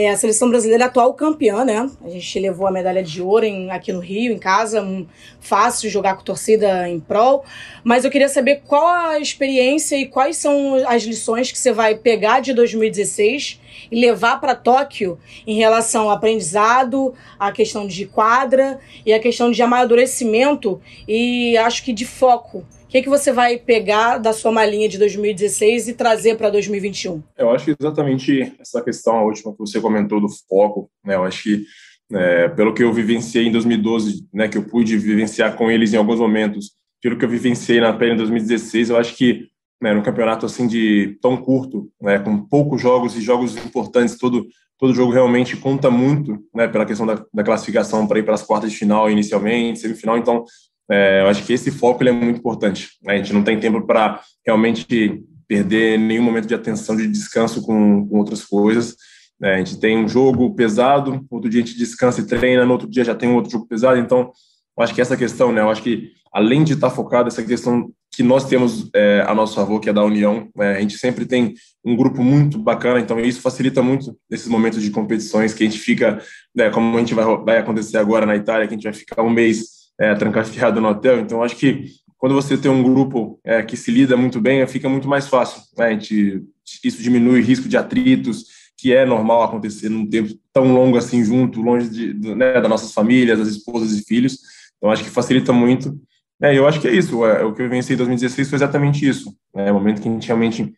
É, 0.00 0.10
a 0.10 0.16
seleção 0.16 0.48
brasileira 0.48 0.84
atual 0.84 1.12
campeã, 1.12 1.64
né? 1.64 1.90
A 2.04 2.08
gente 2.08 2.38
levou 2.38 2.68
a 2.68 2.70
medalha 2.70 3.02
de 3.02 3.20
ouro 3.20 3.44
em, 3.44 3.68
aqui 3.68 3.92
no 3.92 3.98
Rio, 3.98 4.32
em 4.32 4.38
casa. 4.38 4.80
Um, 4.80 5.04
fácil 5.40 5.90
jogar 5.90 6.14
com 6.14 6.22
torcida 6.22 6.88
em 6.88 7.00
prol. 7.00 7.44
Mas 7.82 8.04
eu 8.04 8.10
queria 8.12 8.28
saber 8.28 8.62
qual 8.64 8.86
a 8.86 9.18
experiência 9.18 9.96
e 9.96 10.06
quais 10.06 10.36
são 10.36 10.76
as 10.86 11.02
lições 11.02 11.50
que 11.50 11.58
você 11.58 11.72
vai 11.72 11.96
pegar 11.96 12.38
de 12.38 12.54
2016 12.54 13.60
e 13.90 14.00
levar 14.00 14.40
para 14.40 14.54
Tóquio 14.54 15.18
em 15.44 15.56
relação 15.56 16.04
ao 16.04 16.10
aprendizado, 16.10 17.12
a 17.36 17.50
questão 17.50 17.84
de 17.84 18.06
quadra 18.06 18.78
e 19.04 19.12
a 19.12 19.18
questão 19.18 19.50
de 19.50 19.60
amadurecimento 19.60 20.80
e 21.08 21.56
acho 21.56 21.82
que 21.84 21.92
de 21.92 22.06
foco 22.06 22.64
o 22.88 22.90
que, 22.90 23.02
que 23.02 23.08
você 23.08 23.30
vai 23.30 23.58
pegar 23.58 24.16
da 24.16 24.32
sua 24.32 24.50
malinha 24.50 24.88
de 24.88 24.96
2016 24.96 25.88
e 25.88 25.92
trazer 25.92 26.38
para 26.38 26.48
2021? 26.48 27.22
Eu 27.36 27.50
acho 27.50 27.66
que 27.66 27.76
exatamente 27.78 28.54
essa 28.58 28.80
questão, 28.80 29.18
a 29.18 29.24
última 29.24 29.52
que 29.52 29.58
você 29.58 29.78
comentou 29.78 30.18
do 30.18 30.28
foco, 30.48 30.90
né? 31.04 31.14
Eu 31.14 31.24
acho 31.24 31.42
que 31.42 31.64
é, 32.10 32.48
pelo 32.48 32.72
que 32.72 32.82
eu 32.82 32.90
vivenciei 32.90 33.46
em 33.46 33.52
2012, 33.52 34.26
né, 34.32 34.48
que 34.48 34.56
eu 34.56 34.64
pude 34.64 34.96
vivenciar 34.96 35.54
com 35.54 35.70
eles 35.70 35.92
em 35.92 35.98
alguns 35.98 36.18
momentos, 36.18 36.70
pelo 37.02 37.18
que 37.18 37.26
eu 37.26 37.28
vivenciei 37.28 37.78
na 37.78 37.92
pele 37.92 38.14
em 38.14 38.16
2016, 38.16 38.88
eu 38.88 38.96
acho 38.96 39.14
que 39.14 39.48
né, 39.82 39.92
no 39.92 40.02
campeonato 40.02 40.46
assim 40.46 40.66
de 40.66 41.18
tão 41.20 41.36
curto, 41.36 41.90
né, 42.00 42.18
com 42.18 42.38
poucos 42.38 42.80
jogos 42.80 43.14
e 43.14 43.20
jogos 43.20 43.54
importantes, 43.58 44.16
todo 44.16 44.46
todo 44.78 44.94
jogo 44.94 45.12
realmente 45.12 45.56
conta 45.56 45.90
muito, 45.90 46.38
né, 46.54 46.68
pela 46.68 46.86
questão 46.86 47.04
da, 47.04 47.22
da 47.34 47.42
classificação 47.42 48.06
para 48.06 48.20
ir 48.20 48.22
para 48.22 48.34
as 48.34 48.44
quartas 48.44 48.70
de 48.70 48.78
final 48.78 49.10
inicialmente, 49.10 49.80
semifinal. 49.80 50.16
Então, 50.16 50.44
é, 50.90 51.20
eu 51.22 51.28
acho 51.28 51.44
que 51.44 51.52
esse 51.52 51.70
foco 51.70 52.02
é 52.02 52.12
muito 52.12 52.38
importante. 52.38 52.90
Né? 53.02 53.14
A 53.14 53.16
gente 53.18 53.32
não 53.32 53.42
tem 53.42 53.58
tempo 53.60 53.86
para 53.86 54.20
realmente 54.46 55.22
perder 55.46 55.98
nenhum 55.98 56.22
momento 56.22 56.46
de 56.46 56.54
atenção, 56.54 56.96
de 56.96 57.06
descanso 57.06 57.62
com, 57.62 58.06
com 58.06 58.18
outras 58.18 58.44
coisas. 58.44 58.96
É, 59.42 59.54
a 59.54 59.58
gente 59.58 59.78
tem 59.78 59.96
um 59.96 60.08
jogo 60.08 60.54
pesado, 60.54 61.24
outro 61.30 61.48
dia 61.48 61.62
a 61.62 61.66
gente 61.66 61.78
descansa 61.78 62.20
e 62.20 62.26
treina, 62.26 62.64
no 62.64 62.72
outro 62.72 62.88
dia 62.88 63.04
já 63.04 63.14
tem 63.14 63.28
um 63.28 63.36
outro 63.36 63.50
jogo 63.50 63.66
pesado. 63.66 63.98
Então, 63.98 64.32
eu 64.76 64.84
acho 64.84 64.94
que 64.94 65.00
essa 65.00 65.16
questão, 65.16 65.52
né? 65.52 65.60
Eu 65.60 65.70
acho 65.70 65.82
que 65.82 66.12
além 66.32 66.64
de 66.64 66.74
estar 66.74 66.90
focado 66.90 67.28
essa 67.28 67.42
questão 67.42 67.90
que 68.10 68.22
nós 68.22 68.44
temos 68.46 68.90
é, 68.94 69.24
a 69.26 69.34
nosso 69.34 69.54
favor, 69.54 69.80
que 69.80 69.88
é 69.88 69.92
da 69.92 70.04
união, 70.04 70.48
é, 70.58 70.76
a 70.76 70.80
gente 70.80 70.98
sempre 70.98 71.24
tem 71.24 71.54
um 71.84 71.94
grupo 71.94 72.22
muito 72.22 72.58
bacana, 72.58 72.98
então 72.98 73.20
isso 73.20 73.40
facilita 73.40 73.82
muito 73.82 74.16
nesses 74.28 74.48
momentos 74.48 74.82
de 74.82 74.90
competições 74.90 75.54
que 75.54 75.62
a 75.62 75.66
gente 75.66 75.78
fica, 75.78 76.20
né, 76.54 76.68
como 76.70 76.96
a 76.96 77.00
gente 77.00 77.14
vai, 77.14 77.24
vai 77.38 77.58
acontecer 77.58 77.96
agora 77.96 78.26
na 78.26 78.34
Itália, 78.34 78.66
que 78.66 78.74
a 78.74 78.76
gente 78.76 78.84
vai 78.84 78.92
ficar 78.92 79.22
um 79.22 79.30
mês 79.30 79.77
é, 79.98 80.14
trancafiado 80.14 80.80
no 80.80 80.88
hotel. 80.88 81.20
Então, 81.20 81.42
acho 81.42 81.56
que 81.56 81.86
quando 82.16 82.34
você 82.34 82.56
tem 82.56 82.70
um 82.70 82.82
grupo 82.82 83.38
é, 83.44 83.62
que 83.62 83.76
se 83.76 83.90
lida 83.90 84.16
muito 84.16 84.40
bem, 84.40 84.66
fica 84.66 84.88
muito 84.88 85.08
mais 85.08 85.28
fácil. 85.28 85.62
Né? 85.76 85.92
Gente, 85.92 86.42
isso 86.84 87.02
diminui 87.02 87.40
o 87.40 87.44
risco 87.44 87.68
de 87.68 87.76
atritos, 87.76 88.44
que 88.76 88.92
é 88.92 89.04
normal 89.04 89.42
acontecer 89.42 89.88
num 89.88 90.06
tempo 90.06 90.34
tão 90.52 90.72
longo 90.72 90.96
assim 90.96 91.24
junto, 91.24 91.60
longe 91.60 91.88
de, 91.88 92.14
né, 92.34 92.60
das 92.60 92.68
nossas 92.68 92.92
famílias, 92.92 93.38
das 93.38 93.48
esposas 93.48 93.92
e 93.92 94.04
filhos. 94.04 94.38
Então, 94.76 94.90
acho 94.90 95.02
que 95.02 95.10
facilita 95.10 95.52
muito. 95.52 96.00
É, 96.40 96.56
eu 96.56 96.66
acho 96.66 96.80
que 96.80 96.86
é 96.86 96.94
isso. 96.94 97.24
É, 97.24 97.44
o 97.44 97.52
que 97.52 97.62
eu 97.62 97.68
venci 97.68 97.92
em 97.92 97.96
2016 97.96 98.48
foi 98.48 98.56
exatamente 98.56 99.06
isso. 99.06 99.34
É 99.54 99.70
o 99.70 99.74
momento 99.74 100.00
que 100.00 100.08
a 100.08 100.12
gente 100.12 100.26
realmente 100.26 100.72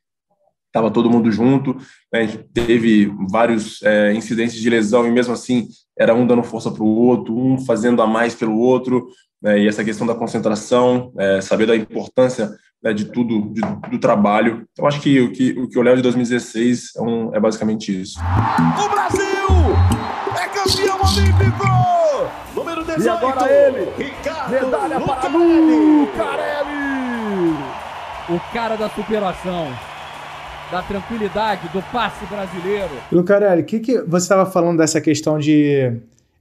estava 0.71 0.91
todo 0.91 1.11
mundo 1.11 1.31
junto, 1.31 1.75
né, 2.13 2.21
a 2.21 2.27
gente 2.27 2.39
teve 2.55 3.13
vários 3.29 3.83
é, 3.83 4.15
incidentes 4.15 4.55
de 4.55 4.71
lesão 4.71 5.07
e 5.07 5.11
mesmo 5.11 5.35
assim 5.35 5.67
era 5.99 6.15
um 6.15 6.27
dando 6.27 6.43
força 6.43 6.71
para 6.71 6.83
o 6.83 6.87
outro, 6.87 7.37
um 7.37 7.59
fazendo 7.59 8.01
a 8.01 8.07
mais 8.07 8.35
pelo 8.35 8.57
outro, 8.57 9.09
né, 9.43 9.59
e 9.59 9.69
essa 9.69 9.85
questão 9.85 10.07
da 10.07 10.15
concentração, 10.15 11.13
é, 11.19 11.41
saber 11.41 11.67
da 11.67 11.77
importância 11.77 12.51
né, 12.83 12.93
de 12.93 13.07
tudo, 13.07 13.53
de, 13.53 13.61
do 13.91 13.99
trabalho. 13.99 14.65
Então, 14.73 14.87
acho 14.87 15.01
que 15.01 15.21
o 15.21 15.33
que, 15.33 15.51
o 15.59 15.69
que 15.69 15.77
eu 15.77 15.83
levo 15.83 15.97
de 15.97 16.03
2016 16.03 16.97
é, 16.97 17.03
um, 17.03 17.35
é 17.35 17.41
basicamente 17.41 18.01
isso. 18.01 18.19
O 18.19 18.89
Brasil 18.89 19.21
é 20.41 20.49
campeão 20.49 21.01
olímpico! 21.01 21.81
Número 22.55 22.85
18, 22.85 23.03
e 23.03 23.09
agora 23.09 23.53
ele, 23.53 23.91
Ricardo 23.97 24.51
medalha 24.53 25.01
para 25.01 25.29
Lucarelli! 25.29 26.71
O 28.29 28.39
cara 28.53 28.77
da 28.77 28.89
superação 28.91 29.90
da 30.71 30.83
tranquilidade, 30.83 31.69
do 31.73 31.83
passe 31.91 32.25
brasileiro. 32.27 32.91
Lucarelli, 33.11 33.63
o 33.63 33.65
que, 33.65 33.81
que 33.81 33.99
você 34.03 34.25
estava 34.25 34.47
falando 34.51 34.79
dessa 34.79 35.01
questão 35.01 35.39
de. 35.39 35.93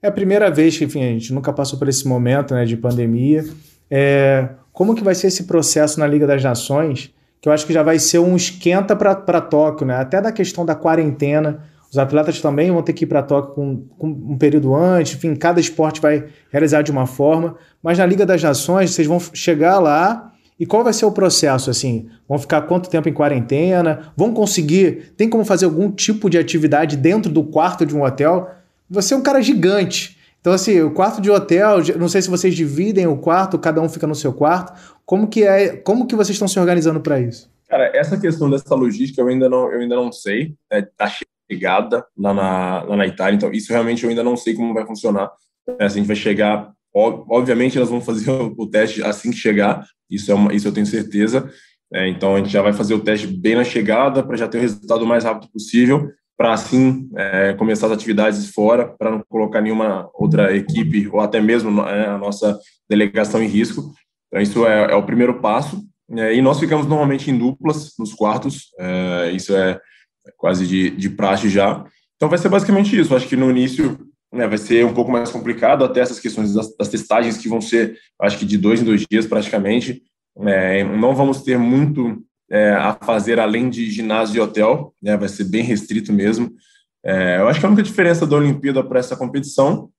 É 0.02 0.08
a 0.08 0.12
primeira 0.12 0.50
vez 0.50 0.78
que, 0.78 0.86
enfim, 0.86 1.04
a 1.04 1.08
gente 1.08 1.34
nunca 1.34 1.52
passou 1.52 1.78
por 1.78 1.90
esse 1.90 2.08
momento 2.08 2.54
né, 2.54 2.66
de 2.66 2.78
pandemia. 2.78 3.46
É... 3.90 4.50
Como 4.72 4.96
que 4.96 5.04
vai 5.04 5.14
ser 5.14 5.28
esse 5.28 5.44
processo 5.44 6.00
na 6.00 6.08
Liga 6.08 6.26
das 6.26 6.42
Nações? 6.42 7.14
Que 7.42 7.50
eu 7.50 7.54
acho 7.54 7.66
que 7.66 7.74
já 7.74 7.84
vai 7.84 8.00
ser 8.00 8.20
um 8.20 8.36
esquenta 8.36 8.96
para 8.96 9.42
Tóquio, 9.42 9.86
né? 9.86 9.96
Até 9.96 10.22
da 10.22 10.32
questão 10.32 10.66
da 10.66 10.76
quarentena. 10.76 11.64
Os 11.92 11.98
atletas 11.98 12.40
também 12.40 12.72
vão 12.72 12.84
ter 12.84 12.94
que 12.94 13.04
ir 13.04 13.08
para 13.08 13.24
Tóquio 13.24 13.54
com, 13.56 13.84
com, 13.98 14.08
um 14.08 14.38
período 14.38 14.76
antes, 14.76 15.16
enfim, 15.16 15.36
cada 15.36 15.60
esporte 15.60 16.00
vai 16.00 16.26
realizar 16.52 16.84
de 16.84 16.92
uma 16.92 17.08
forma. 17.08 17.56
Mas 17.82 17.98
na 17.98 18.06
Liga 18.06 18.26
das 18.26 18.44
Nações, 18.44 18.92
vocês 18.92 19.08
vão 19.08 19.20
chegar 19.34 19.80
lá 19.80 20.29
e 20.60 20.66
qual 20.66 20.84
vai 20.84 20.92
ser 20.92 21.06
o 21.06 21.12
processo 21.12 21.70
assim? 21.70 22.10
Vão 22.28 22.38
ficar 22.38 22.64
quanto 22.64 22.90
tempo 22.90 23.08
em 23.08 23.14
quarentena? 23.14 24.12
Vão 24.16 24.34
conseguir? 24.34 25.14
Tem 25.16 25.30
como 25.30 25.46
fazer 25.46 25.66
algum 25.66 25.90
tipo 25.90 26.30
de 26.30 26.38
atividade 26.38 26.98
dentro 26.98 27.32
do 27.32 27.44
quarto 27.44 27.86
de 27.86 27.96
um 27.96 28.04
hotel? 28.04 28.50
Você 28.90 29.14
é 29.14 29.18
um 29.18 29.24
cara 29.24 29.42
gigante. 29.42 30.18
Então 30.42 30.52
assim, 30.52 30.82
o 30.82 30.92
quarto 30.92 31.22
de 31.22 31.32
hotel, 31.32 31.78
não 31.98 32.10
sei 32.10 32.22
se 32.22 32.30
vocês 32.30 32.54
dividem 32.54 33.08
o 33.08 33.18
quarto, 33.18 33.58
cada 33.58 33.82
um 33.82 33.88
fica 33.88 34.06
no 34.06 34.16
seu 34.16 34.34
quarto. 34.34 34.74
Como 35.06 35.28
que 35.28 35.44
é? 35.44 35.78
Como 35.78 36.06
que 36.06 36.16
vocês 36.16 36.36
estão 36.36 36.48
se 36.48 36.60
organizando 36.60 37.00
para 37.00 37.20
isso? 37.22 37.50
Cara, 37.70 37.96
essa 37.96 38.20
questão 38.20 38.50
dessa 38.50 38.76
logística 38.76 39.22
eu 39.22 39.28
ainda 39.28 39.48
não, 39.48 39.72
eu 39.72 39.80
ainda 39.80 39.96
não 39.96 40.12
sei. 40.12 40.56
Né? 40.72 40.86
Tá 40.98 41.10
chegada 41.50 42.06
lá 42.18 42.34
na, 42.34 42.84
lá 42.84 42.98
na 42.98 43.08
Itália, 43.08 43.36
então 43.36 43.52
isso 43.52 43.72
realmente 43.72 44.04
eu 44.04 44.10
ainda 44.10 44.24
não 44.24 44.36
sei 44.36 44.54
como 44.54 44.74
vai 44.74 44.86
funcionar. 44.86 45.32
É, 45.80 45.86
a 45.86 45.88
gente 45.88 46.08
vai 46.08 46.16
chegar 46.16 46.72
Obviamente, 46.94 47.78
elas 47.78 47.90
vão 47.90 48.02
fazer 48.02 48.30
o 48.58 48.68
teste 48.68 49.04
assim 49.04 49.32
que 49.32 49.38
chegar, 49.38 49.86
isso, 50.10 50.32
é 50.32 50.36
uma, 50.36 50.54
isso 50.54 50.68
eu 50.68 50.72
tenho 50.72 50.86
certeza. 50.86 51.50
É, 51.94 52.08
então, 52.08 52.36
a 52.36 52.38
gente 52.38 52.50
já 52.50 52.62
vai 52.62 52.74
fazer 52.74 52.94
o 52.94 53.00
teste 53.00 53.28
bem 53.28 53.56
na 53.56 53.64
chegada, 53.64 54.24
para 54.24 54.38
já 54.38 54.48
ter 54.48 54.60
o 54.60 54.62
resultado 54.62 55.04
o 55.04 55.08
mais 55.08 55.24
rápido 55.24 55.52
possível, 55.52 56.12
para 56.38 56.54
assim 56.54 57.10
é, 57.18 57.54
começar 57.54 57.88
as 57.88 57.94
atividades 57.94 58.52
fora, 58.52 58.88
para 58.88 59.12
não 59.12 59.24
colocar 59.28 59.60
nenhuma 59.60 60.10
outra 60.14 60.56
equipe 60.56 61.10
ou 61.12 61.20
até 61.20 61.42
mesmo 61.42 61.82
é, 61.82 62.08
a 62.08 62.18
nossa 62.18 62.58
delegação 62.90 63.42
em 63.44 63.48
risco. 63.48 63.92
Então, 64.28 64.42
isso 64.42 64.66
é, 64.66 64.92
é 64.92 64.96
o 64.96 65.04
primeiro 65.04 65.42
passo. 65.42 65.84
É, 66.12 66.34
e 66.34 66.42
nós 66.42 66.60
ficamos 66.60 66.88
normalmente 66.88 67.30
em 67.30 67.38
duplas 67.38 67.94
nos 68.00 68.14
quartos, 68.14 68.70
é, 68.80 69.32
isso 69.32 69.56
é 69.56 69.80
quase 70.38 70.66
de, 70.66 70.92
de 70.92 71.10
praxe 71.10 71.50
já. 71.50 71.84
Então, 72.16 72.30
vai 72.30 72.38
ser 72.38 72.50
basicamente 72.50 72.98
isso. 72.98 73.16
Acho 73.16 73.28
que 73.28 73.36
no 73.36 73.50
início 73.50 74.09
né, 74.32 74.48
vai 74.48 74.58
ser 74.58 74.86
um 74.86 74.94
pouco 74.94 75.12
mais 75.12 75.32
complicado 75.32 75.84
até 75.84 76.02
essas 76.02 76.20
questões 76.20 76.54
das, 76.54 76.76
das, 76.76 76.88
testagens 76.88 77.38
que 77.38 77.50
vão 77.50 77.60
ser, 77.60 77.98
acho 78.22 78.38
que 78.38 78.46
de 78.46 78.58
dois 78.58 78.82
em 78.82 78.86
dois 78.86 79.06
dias 79.10 79.26
praticamente. 79.26 80.04
É, 80.42 80.84
não 80.84 81.16
vamos 81.16 81.42
ter 81.42 81.58
muito 81.58 82.24
é, 82.50 82.72
a 82.72 82.94
fazer 82.94 83.40
além 83.40 83.70
de 83.70 83.90
ginásio 83.90 84.38
e 84.38 84.40
hotel, 84.40 84.94
né, 85.02 85.18
vai 85.18 85.28
ser 85.28 85.46
bem 85.46 85.64
restrito 85.64 86.14
mesmo. 86.14 86.52
É, 87.04 87.40
eu 87.40 87.48
acho 87.48 87.60
que 87.60 87.66
a 87.66 87.70
única 87.70 87.84
diferença 87.84 88.26
da 88.26 88.36
Olimpíada 88.36 88.84
para 88.84 89.00
essa 89.00 89.16
competição 89.16 89.90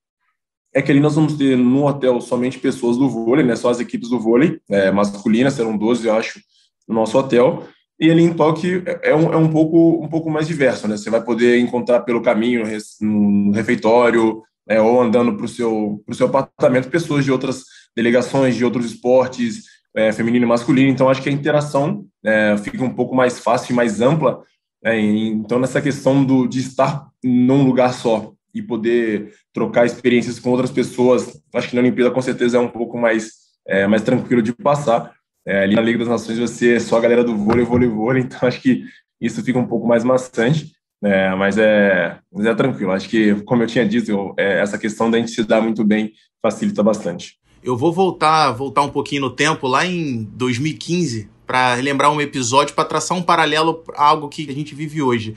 é 0.73 0.81
que 0.81 0.91
ali 0.91 1.01
nós 1.01 1.17
vamos 1.17 1.35
ter 1.35 1.57
no 1.57 1.87
hotel 1.87 2.21
somente 2.21 2.59
pessoas 2.59 2.97
do 2.97 3.09
vôlei, 3.09 3.45
né, 3.45 3.57
só 3.57 3.71
as 3.71 3.81
equipes 3.81 4.09
do 4.09 4.21
vôlei 4.21 4.61
é, 4.71 4.91
masculinas, 4.91 5.55
serão 5.55 5.77
12, 5.77 6.07
eu 6.07 6.15
acho, 6.15 6.41
no 6.87 6.95
nosso 6.95 7.19
hotel. 7.19 7.67
E 8.01 8.11
ali 8.11 8.23
em 8.23 8.33
Tóquio 8.33 8.83
é, 8.87 9.11
é 9.11 9.15
um, 9.15 9.33
é 9.33 9.37
um, 9.37 9.49
pouco, 9.49 10.03
um 10.03 10.09
pouco 10.09 10.31
mais 10.31 10.49
diverso, 10.49 10.89
né? 10.89 10.97
Você 10.97 11.11
vai 11.11 11.23
poder 11.23 11.59
encontrar 11.59 12.01
pelo 12.01 12.23
caminho, 12.23 12.65
no 13.01 13.53
refeitório, 13.53 14.43
é, 14.67 14.81
ou 14.81 15.03
andando 15.03 15.37
para 15.37 15.45
o 15.45 15.49
seu, 15.49 16.03
seu 16.13 16.27
apartamento, 16.27 16.89
pessoas 16.89 17.25
de 17.25 17.31
outras 17.31 17.65
delegações, 17.95 18.57
de 18.57 18.65
outros 18.65 18.87
esportes, 18.87 19.65
é, 19.95 20.13
feminino 20.13 20.47
e 20.47 20.49
masculino. 20.49 20.89
Então, 20.89 21.11
acho 21.11 21.21
que 21.21 21.29
a 21.29 21.33
interação 21.33 22.07
é, 22.25 22.57
fica 22.57 22.83
um 22.83 22.95
pouco 22.95 23.15
mais 23.15 23.39
fácil 23.39 23.73
e 23.73 23.77
mais 23.77 24.01
ampla. 24.01 24.43
Né? 24.83 24.99
então, 24.99 25.59
nessa 25.59 25.83
questão 25.83 26.25
do, 26.25 26.47
de 26.47 26.61
estar 26.61 27.07
num 27.23 27.65
lugar 27.65 27.93
só 27.93 28.33
e 28.55 28.63
poder 28.63 29.35
trocar 29.53 29.85
experiências 29.85 30.39
com 30.39 30.51
outras 30.51 30.71
pessoas, 30.71 31.39
acho 31.55 31.69
que 31.69 31.77
na 31.77 31.83
Olimpíada, 31.83 32.11
com 32.11 32.23
certeza, 32.23 32.57
é 32.57 32.61
um 32.61 32.69
pouco 32.69 32.97
mais, 32.97 33.33
é, 33.67 33.87
mais 33.87 34.03
tranquilo 34.03 34.41
de 34.41 34.55
passar. 34.55 35.13
É, 35.47 35.63
ali 35.63 35.75
na 35.75 35.83
Liga 35.83 35.99
das 35.99 36.09
Nações 36.09 36.39
você 36.39 36.75
é 36.75 36.81
só 36.81 36.99
a 36.99 37.01
galera 37.01 37.25
do 37.25 37.37
vôlei, 37.37 37.65
vôlei, 37.65 37.89
vôlei, 37.89 38.23
então 38.23 38.49
acho 38.49 38.61
que 38.61 38.85
isso 39.21 39.43
fica 39.43 39.59
um 39.59 39.67
pouco 39.67 39.87
mais 39.87 40.05
maçante, 40.05 40.73
é, 41.03 41.35
mas, 41.35 41.59
é, 41.59 42.19
mas 42.33 42.47
é 42.47 42.55
tranquilo. 42.55 42.93
Acho 42.93 43.09
que, 43.09 43.35
como 43.43 43.63
eu 43.63 43.67
tinha 43.67 43.87
dito, 43.87 44.11
eu, 44.11 44.35
é, 44.39 44.61
essa 44.61 44.79
questão 44.79 45.11
da 45.11 45.19
gente 45.19 45.31
se 45.31 45.45
dar 45.45 45.61
muito 45.61 45.85
bem 45.85 46.13
facilita 46.43 46.83
bastante. 46.83 47.39
Eu 47.63 47.77
vou 47.77 47.93
voltar, 47.93 48.53
voltar 48.53 48.83
um 48.83 48.89
pouquinho 48.89 49.23
no 49.23 49.31
tempo, 49.31 49.67
lá 49.67 49.85
em 49.85 50.25
2015, 50.33 51.29
para 51.47 51.75
lembrar 51.75 52.11
um 52.11 52.21
episódio, 52.21 52.75
para 52.75 52.85
traçar 52.85 53.17
um 53.17 53.23
paralelo 53.23 53.85
a 53.95 54.05
algo 54.05 54.29
que 54.29 54.49
a 54.49 54.55
gente 54.55 54.75
vive 54.75 55.03
hoje. 55.03 55.37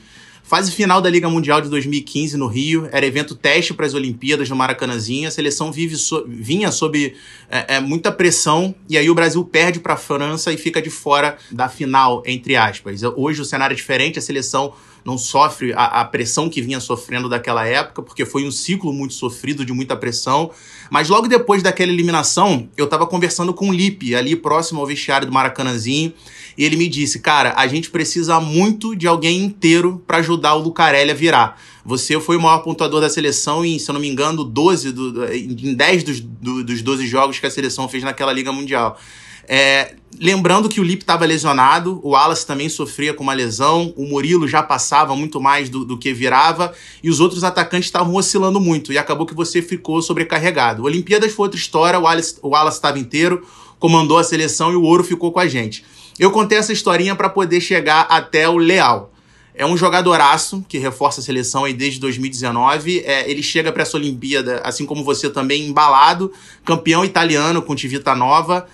Fase 0.53 0.71
final 0.71 1.01
da 1.01 1.09
Liga 1.09 1.27
Mundial 1.27 1.61
de 1.61 1.67
2015 1.67 2.37
no 2.37 2.45
Rio, 2.45 2.87
era 2.91 3.03
evento 3.03 3.33
teste 3.33 3.73
para 3.73 3.87
as 3.87 3.95
Olimpíadas 3.95 4.47
no 4.51 4.55
Maracanãzinho. 4.55 5.27
A 5.27 5.31
seleção 5.31 5.71
vive 5.71 5.95
so, 5.95 6.23
vinha 6.27 6.71
sob 6.71 7.15
é, 7.49 7.77
é, 7.77 7.79
muita 7.79 8.11
pressão 8.11 8.75
e 8.87 8.95
aí 8.95 9.09
o 9.09 9.15
Brasil 9.15 9.43
perde 9.43 9.79
para 9.79 9.95
a 9.95 9.97
França 9.97 10.53
e 10.53 10.57
fica 10.57 10.79
de 10.79 10.91
fora 10.91 11.39
da 11.49 11.67
final, 11.67 12.21
entre 12.23 12.55
aspas. 12.55 13.01
Hoje 13.15 13.41
o 13.41 13.45
cenário 13.45 13.73
é 13.73 13.75
diferente, 13.75 14.19
a 14.19 14.21
seleção 14.21 14.75
não 15.05 15.17
sofre 15.17 15.73
a, 15.73 16.01
a, 16.01 16.05
pressão 16.05 16.49
que 16.49 16.61
vinha 16.61 16.79
sofrendo 16.79 17.27
daquela 17.27 17.65
época, 17.65 18.01
porque 18.01 18.25
foi 18.25 18.45
um 18.45 18.51
ciclo 18.51 18.93
muito 18.93 19.13
sofrido 19.13 19.65
de 19.65 19.73
muita 19.73 19.95
pressão. 19.95 20.51
Mas 20.89 21.09
logo 21.09 21.27
depois 21.27 21.61
daquela 21.61 21.91
eliminação, 21.91 22.69
eu 22.77 22.85
estava 22.85 23.05
conversando 23.05 23.53
com 23.53 23.69
o 23.69 23.73
Lipe, 23.73 24.15
ali 24.15 24.35
próximo 24.35 24.79
ao 24.79 24.87
vestiário 24.87 25.27
do 25.27 25.33
Maracanãzinho, 25.33 26.13
e 26.57 26.63
ele 26.63 26.75
me 26.75 26.87
disse: 26.87 27.19
Cara, 27.19 27.53
a 27.57 27.67
gente 27.67 27.89
precisa 27.89 28.39
muito 28.39 28.95
de 28.95 29.07
alguém 29.07 29.43
inteiro 29.43 30.01
para 30.07 30.17
ajudar 30.17 30.55
o 30.55 30.59
Lucarelli 30.59 31.11
a 31.11 31.15
virar. 31.15 31.61
Você 31.85 32.19
foi 32.19 32.37
o 32.37 32.41
maior 32.41 32.59
pontuador 32.59 33.01
da 33.01 33.09
seleção 33.09 33.65
em, 33.65 33.77
se 33.77 33.89
eu 33.89 33.93
não 33.93 33.99
me 33.99 34.07
engano, 34.07 34.43
12 34.43 34.91
do, 34.93 35.25
em 35.33 35.73
10 35.73 36.03
dos, 36.03 36.19
do, 36.21 36.63
dos 36.63 36.81
12 36.81 37.05
jogos 37.07 37.39
que 37.39 37.45
a 37.45 37.51
seleção 37.51 37.89
fez 37.89 38.03
naquela 38.03 38.31
Liga 38.31 38.53
Mundial. 38.53 38.97
É, 39.47 39.95
lembrando 40.19 40.69
que 40.69 40.79
o 40.79 40.83
Lipe 40.83 41.03
estava 41.03 41.25
lesionado, 41.25 41.99
o 42.03 42.11
Wallace 42.11 42.45
também 42.45 42.69
sofria 42.69 43.13
com 43.13 43.23
uma 43.23 43.33
lesão, 43.33 43.93
o 43.97 44.05
Murilo 44.05 44.47
já 44.47 44.63
passava 44.63 45.15
muito 45.15 45.39
mais 45.41 45.69
do, 45.69 45.83
do 45.83 45.97
que 45.97 46.13
virava, 46.13 46.73
e 47.03 47.09
os 47.09 47.19
outros 47.19 47.43
atacantes 47.43 47.87
estavam 47.87 48.15
oscilando 48.15 48.59
muito, 48.59 48.93
e 48.93 48.97
acabou 48.97 49.25
que 49.25 49.33
você 49.33 49.61
ficou 49.61 50.01
sobrecarregado. 50.01 50.83
Olimpíadas 50.83 51.33
foi 51.33 51.45
outra 51.45 51.59
história, 51.59 51.99
o 51.99 52.03
Wallace 52.49 52.77
estava 52.77 52.99
inteiro, 52.99 53.45
comandou 53.79 54.17
a 54.17 54.23
seleção 54.23 54.71
e 54.71 54.75
o 54.75 54.83
ouro 54.83 55.03
ficou 55.03 55.31
com 55.31 55.39
a 55.39 55.47
gente. 55.47 55.83
Eu 56.17 56.31
contei 56.31 56.57
essa 56.57 56.71
historinha 56.71 57.15
para 57.15 57.27
poder 57.27 57.59
chegar 57.59 58.01
até 58.09 58.47
o 58.47 58.57
Leal. 58.57 59.11
É 59.55 59.65
um 59.65 59.77
jogadoraço 59.77 60.63
que 60.67 60.77
reforça 60.77 61.21
a 61.21 61.23
seleção 61.23 61.65
aí 61.65 61.73
desde 61.73 61.99
2019. 61.99 62.99
É, 63.05 63.29
ele 63.29 63.43
chega 63.43 63.71
para 63.71 63.83
essa 63.83 63.97
Olimpíada, 63.97 64.61
assim 64.63 64.85
como 64.85 65.03
você 65.03 65.29
também, 65.29 65.67
embalado, 65.67 66.31
campeão 66.63 67.03
italiano 67.03 67.61
com 67.61 67.75
Tivita 67.75 68.15
Nova 68.15 68.67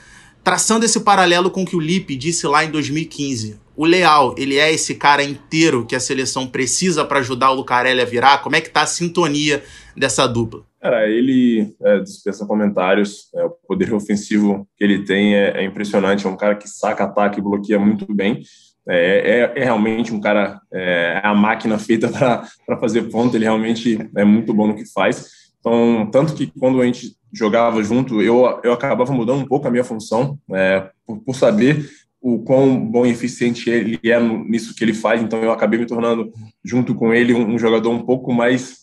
traçando 0.44 0.86
esse 0.86 1.00
paralelo 1.02 1.52
com 1.52 1.64
o 1.64 1.66
que 1.66 1.76
o 1.76 1.80
Lipe 1.80 2.16
disse 2.16 2.48
lá 2.48 2.64
em 2.64 2.72
2015. 2.72 3.60
O 3.76 3.86
Leal, 3.86 4.36
ele 4.38 4.58
é 4.58 4.74
esse 4.74 4.96
cara 4.96 5.24
inteiro 5.24 5.86
que 5.86 5.96
a 5.96 6.00
seleção 6.00 6.46
precisa 6.46 7.06
para 7.06 7.20
ajudar 7.20 7.52
o 7.52 7.56
Lucarelli 7.56 8.02
a 8.02 8.06
virar? 8.06 8.40
Como 8.40 8.56
é 8.56 8.62
que 8.62 8.70
tá 8.70 8.82
a 8.82 8.88
sintonia 8.88 9.64
dessa 9.96 10.28
dupla? 10.28 10.66
Cara, 10.82 11.10
ele 11.10 11.74
é, 11.82 12.00
dispensa 12.00 12.46
comentários. 12.46 13.30
É, 13.36 13.44
o 13.44 13.50
poder 13.50 13.94
ofensivo 13.94 14.68
que 14.78 14.84
ele 14.84 15.06
tem 15.06 15.36
é, 15.36 15.62
é, 15.62 15.64
impressionante. 15.64 16.26
É 16.26 16.30
um 16.30 16.38
cara 16.38 16.56
que 16.56 16.68
saca 16.68 17.04
ataque 17.04 17.40
e 17.40 17.44
bloqueia 17.44 17.80
muito 17.80 18.14
bem. 18.14 18.42
É, 18.88 19.52
é, 19.56 19.62
é 19.62 19.64
realmente 19.64 20.14
um 20.14 20.20
cara, 20.20 20.60
é, 20.74 21.22
é 21.24 21.28
a 21.28 21.34
máquina 21.36 21.78
feita 21.78 22.08
para 22.66 22.80
fazer 22.80 23.04
ponto. 23.04 23.36
Ele 23.36 23.46
realmente 23.46 23.98
é 24.16 24.24
muito 24.24 24.54
bom 24.54 24.68
no 24.68 24.76
que 24.76 24.86
faz. 24.92 25.39
Então, 25.60 26.10
tanto 26.12 26.34
que 26.34 26.48
quando 26.48 26.82
a 26.82 26.86
gente 26.86 27.16
jogava 27.32 27.84
junto, 27.84 28.22
eu, 28.22 28.60
eu 28.64 28.74
acabava 28.74 29.14
mudando 29.14 29.42
um 29.42 29.48
pouco 29.48 29.68
a 29.68 29.72
minha 29.72 29.84
função, 29.84 30.38
é, 30.52 30.90
por, 31.06 31.20
por, 31.20 31.36
saber 31.36 31.90
o 32.22 32.40
quão 32.40 32.80
bom 32.80 33.06
e 33.06 33.12
eficiente 33.12 33.70
ele 33.70 34.00
é 34.04 34.20
nisso 34.20 34.76
que 34.76 34.84
ele 34.84 34.94
faz. 34.94 35.22
Então, 35.22 35.42
eu 35.42 35.52
acabei 35.52 35.80
me 35.80 35.86
tornando, 35.86 36.32
junto 36.64 36.96
com 36.96 37.14
ele, 37.14 37.34
um, 37.34 37.56
um 37.56 37.60
jogador 37.60 37.90
um 37.92 38.04
pouco 38.04 38.34
mais 38.34 38.80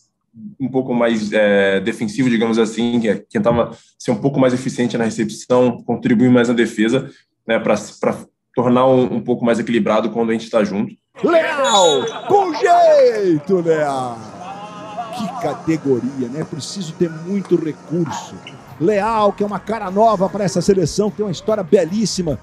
um 0.61 0.68
pouco 0.68 0.92
mais 0.92 1.33
é, 1.33 1.80
defensivo, 1.80 2.28
digamos 2.28 2.59
assim, 2.59 3.00
que 3.00 3.09
é, 3.09 3.14
tentava 3.14 3.76
ser 3.99 4.11
um 4.11 4.21
pouco 4.21 4.38
mais 4.38 4.52
eficiente 4.52 4.99
na 4.99 5.04
recepção, 5.04 5.83
contribuir 5.83 6.30
mais 6.30 6.49
na 6.49 6.54
defesa, 6.54 7.11
né, 7.47 7.59
para 7.59 7.75
tornar 8.54 8.87
um, 8.87 9.14
um, 9.14 9.21
pouco 9.21 9.45
mais 9.45 9.59
equilibrado 9.59 10.11
quando 10.11 10.30
a 10.30 10.33
gente 10.33 10.45
está 10.45 10.62
junto. 10.62 10.95
Leal! 11.23 12.04
Com 12.28 12.52
jeito, 12.54 13.61
Leal! 13.61 14.36
Que 15.16 15.42
categoria, 15.42 16.28
né? 16.28 16.44
Preciso 16.44 16.92
ter 16.92 17.11
muito 17.11 17.56
recurso. 17.56 18.35
Leal, 18.80 19.32
que 19.32 19.42
é 19.42 19.46
uma 19.46 19.58
cara 19.58 19.90
nova 19.90 20.28
para 20.28 20.44
essa 20.44 20.61
seleção, 20.61 21.11
tem 21.11 21.25
uma 21.25 21.32
história 21.32 21.62
belíssima. 21.62 22.38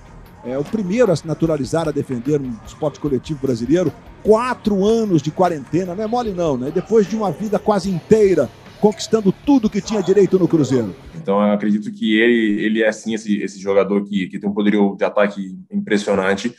É 0.45 0.57
o 0.57 0.63
primeiro 0.63 1.11
a 1.11 1.15
se 1.15 1.25
naturalizar, 1.25 1.87
a 1.87 1.91
defender 1.91 2.41
um 2.41 2.53
esporte 2.65 2.99
coletivo 2.99 3.39
brasileiro. 3.41 3.93
Quatro 4.23 4.85
anos 4.85 5.21
de 5.21 5.31
quarentena, 5.31 5.95
não 5.95 6.03
é 6.03 6.07
mole 6.07 6.31
não, 6.31 6.57
né? 6.57 6.71
Depois 6.73 7.07
de 7.07 7.15
uma 7.15 7.31
vida 7.31 7.59
quase 7.59 7.89
inteira 7.89 8.49
conquistando 8.83 9.31
tudo 9.45 9.69
que 9.69 9.79
tinha 9.79 10.03
direito 10.03 10.37
no 10.37 10.45
Cruzeiro. 10.45 10.93
Então, 11.15 11.41
eu 11.41 11.53
acredito 11.53 11.89
que 11.89 12.19
ele, 12.19 12.65
ele 12.65 12.83
é, 12.83 12.91
sim, 12.91 13.13
esse, 13.13 13.41
esse 13.41 13.57
jogador 13.57 14.03
que, 14.03 14.27
que 14.27 14.37
tem 14.37 14.49
um 14.49 14.53
poderio 14.53 14.97
de 14.97 15.05
ataque 15.05 15.57
impressionante. 15.71 16.53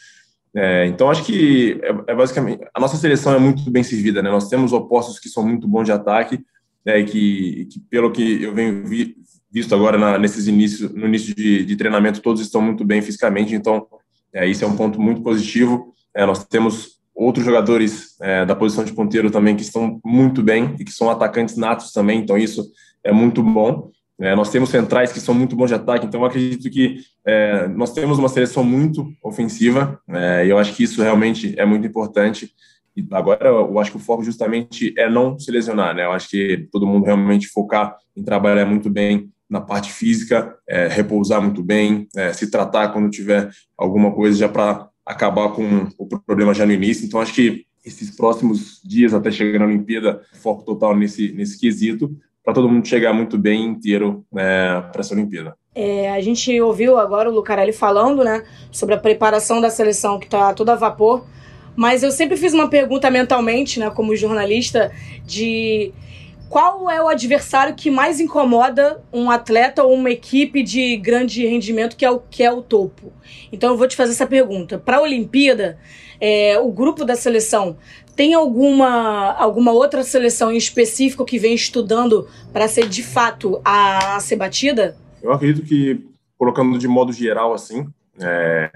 É, 0.57 0.87
então, 0.87 1.11
acho 1.11 1.25
que 1.25 1.81
é, 1.83 2.13
é, 2.13 2.15
basicamente 2.15 2.65
a 2.73 2.81
nossa 2.81 2.97
seleção 2.97 3.35
é 3.35 3.39
muito 3.39 3.69
bem 3.71 3.83
servida, 3.83 4.23
né? 4.23 4.31
Nós 4.31 4.49
temos 4.49 4.73
opostos 4.73 5.19
que 5.19 5.29
são 5.29 5.47
muito 5.47 5.67
bons 5.67 5.85
de 5.85 5.93
ataque, 5.93 6.39
né? 6.87 7.03
Que, 7.03 7.67
que 7.67 7.81
pelo 7.81 8.13
que 8.13 8.43
eu 8.43 8.55
venho 8.55 8.87
vi, 8.87 9.17
visto 9.51 9.75
agora 9.75 9.99
na, 9.99 10.17
nesses 10.17 10.47
inícios, 10.47 10.93
no 10.93 11.07
início 11.07 11.35
de, 11.35 11.65
de, 11.65 11.77
treinamento, 11.77 12.21
todos 12.21 12.41
estão 12.41 12.63
muito 12.63 12.85
bem 12.85 13.03
fisicamente. 13.03 13.55
Então, 13.55 13.87
é, 14.33 14.47
isso 14.47 14.65
é 14.65 14.69
um 14.69 14.77
ponto 14.77 15.01
muito 15.01 15.23
positivo. 15.23 15.93
É, 16.15 16.25
nós 16.25 16.45
temos 16.45 17.01
outros 17.13 17.45
jogadores 17.45 18.17
é, 18.21 18.45
da 18.45 18.55
posição 18.55 18.85
de 18.85 18.93
ponteiro 18.93 19.31
também 19.31 19.57
que 19.57 19.63
estão 19.63 20.01
muito 20.05 20.43
bem 20.43 20.77
e 20.79 20.85
que 20.85 20.93
são 20.93 21.11
atacantes 21.11 21.57
natos 21.57 21.93
também. 21.93 22.21
Então, 22.21 22.39
isso 22.39 22.65
é 23.03 23.13
muito 23.13 23.43
bom. 23.43 23.91
É, 24.21 24.35
nós 24.37 24.51
temos 24.51 24.71
centrais 24.71 25.13
que 25.13 25.21
são 25.21 25.35
muito 25.35 25.57
bons 25.57 25.69
de 25.69 25.75
ataque, 25.75 26.07
então 26.07 26.21
eu 26.21 26.27
acredito 26.27 26.71
que 26.71 26.99
é, 27.27 27.67
nós 27.69 27.93
temos 27.93 28.19
uma 28.19 28.29
seleção 28.29 28.63
muito 28.63 29.13
ofensiva, 29.23 30.01
é, 30.09 30.47
e 30.47 30.51
eu 30.51 30.59
acho 30.59 30.75
que 30.75 30.85
isso 30.85 31.03
realmente 31.03 31.55
é 31.59 31.65
muito 31.65 31.87
importante. 31.87 32.53
E 32.97 33.05
agora 33.11 33.49
eu 33.49 33.79
acho 33.81 33.91
que 33.91 33.97
o 33.97 34.01
foco 34.01 34.23
justamente 34.23 34.95
é 34.97 35.11
não 35.11 35.37
se 35.37 35.51
lesionar, 35.51 35.95
né? 35.97 36.05
Eu 36.05 36.13
acho 36.13 36.29
que 36.29 36.69
todo 36.71 36.87
mundo 36.87 37.05
realmente 37.05 37.49
focar 37.49 37.97
em 38.17 38.23
trabalhar 38.23 38.65
muito 38.67 38.89
bem 38.89 39.33
na 39.51 39.61
parte 39.61 39.93
física, 39.93 40.57
é, 40.69 40.87
repousar 40.87 41.43
muito 41.43 41.63
bem, 41.63 42.07
é, 42.17 42.33
se 42.33 42.51
tratar 42.51 42.89
quando 42.93 43.11
tiver 43.11 43.51
alguma 43.77 44.13
coisa 44.13 44.39
já 44.39 44.49
para 44.49 44.89
acabar 45.05 45.51
com 45.51 45.89
o 45.99 46.07
problema 46.07 46.55
já 46.55 46.65
no 46.65 46.73
início. 46.73 47.05
Então 47.05 47.21
acho 47.21 47.35
que 47.35 47.67
esses 47.85 48.15
próximos 48.17 48.81
dias 48.85 49.13
até 49.13 49.31
chegar 49.31 49.59
na 49.59 49.67
Olimpíada, 49.67 50.23
foco 50.35 50.65
total 50.65 50.97
nesse 50.97 51.33
nesse 51.33 51.59
quesito, 51.59 52.17
para 52.45 52.53
todo 52.53 52.69
mundo 52.69 52.87
chegar 52.87 53.15
muito 53.15 53.39
bem 53.39 53.65
inteiro 53.65 54.25
né, 54.31 54.83
para 54.93 55.01
essa 55.01 55.15
Olimpíada. 55.15 55.57
É, 55.75 56.13
a 56.13 56.21
gente 56.21 56.61
ouviu 56.61 56.99
agora 56.99 57.29
o 57.29 57.35
Lucarelli 57.35 57.73
falando 57.73 58.23
né, 58.23 58.45
sobre 58.71 58.95
a 58.95 58.99
preparação 58.99 59.61
da 59.61 59.71
seleção 59.71 60.19
que 60.19 60.27
está 60.27 60.53
toda 60.53 60.75
a 60.75 60.77
vapor, 60.77 61.25
mas 61.75 62.03
eu 62.03 62.13
sempre 62.13 62.37
fiz 62.37 62.53
uma 62.53 62.69
pergunta 62.69 63.11
mentalmente, 63.11 63.81
né, 63.81 63.91
como 63.91 64.15
jornalista, 64.15 64.93
de 65.25 65.93
qual 66.55 66.89
é 66.89 67.03
o 67.03 67.09
adversário 67.09 67.75
que 67.75 67.91
mais 67.91 68.21
incomoda 68.21 69.03
um 69.13 69.29
atleta 69.29 69.83
ou 69.83 69.93
uma 69.93 70.09
equipe 70.09 70.63
de 70.63 70.97
grande 70.97 71.45
rendimento 71.45 71.97
que 71.97 72.05
é 72.05 72.11
o 72.13 72.21
que 72.21 72.45
é 72.45 72.53
o 72.53 72.63
topo. 72.63 73.13
Então 73.51 73.71
eu 73.71 73.77
vou 73.77 73.89
te 73.89 73.97
fazer 73.97 74.13
essa 74.13 74.25
pergunta. 74.25 74.79
Para 74.79 74.99
a 74.99 75.03
Olimpíada, 75.03 75.77
é, 76.21 76.57
o 76.61 76.71
grupo 76.71 77.05
da 77.05 77.17
seleção 77.17 77.77
tem 78.15 78.35
alguma, 78.35 79.33
alguma 79.33 79.73
outra 79.73 80.05
seleção 80.05 80.53
em 80.53 80.57
específico 80.57 81.25
que 81.25 81.41
vem 81.41 81.57
estudando 81.57 82.29
para 82.53 82.69
ser 82.69 82.89
de 82.89 83.03
fato 83.03 83.61
a, 83.65 84.15
a, 84.15 84.21
ser 84.21 84.37
batida? 84.37 84.97
Eu 85.21 85.33
acredito 85.33 85.67
que, 85.67 86.07
colocando 86.39 86.79
de 86.79 86.87
modo 86.87 87.13
geral 87.13 87.53
assim, 87.53 87.85
é, 88.21 88.71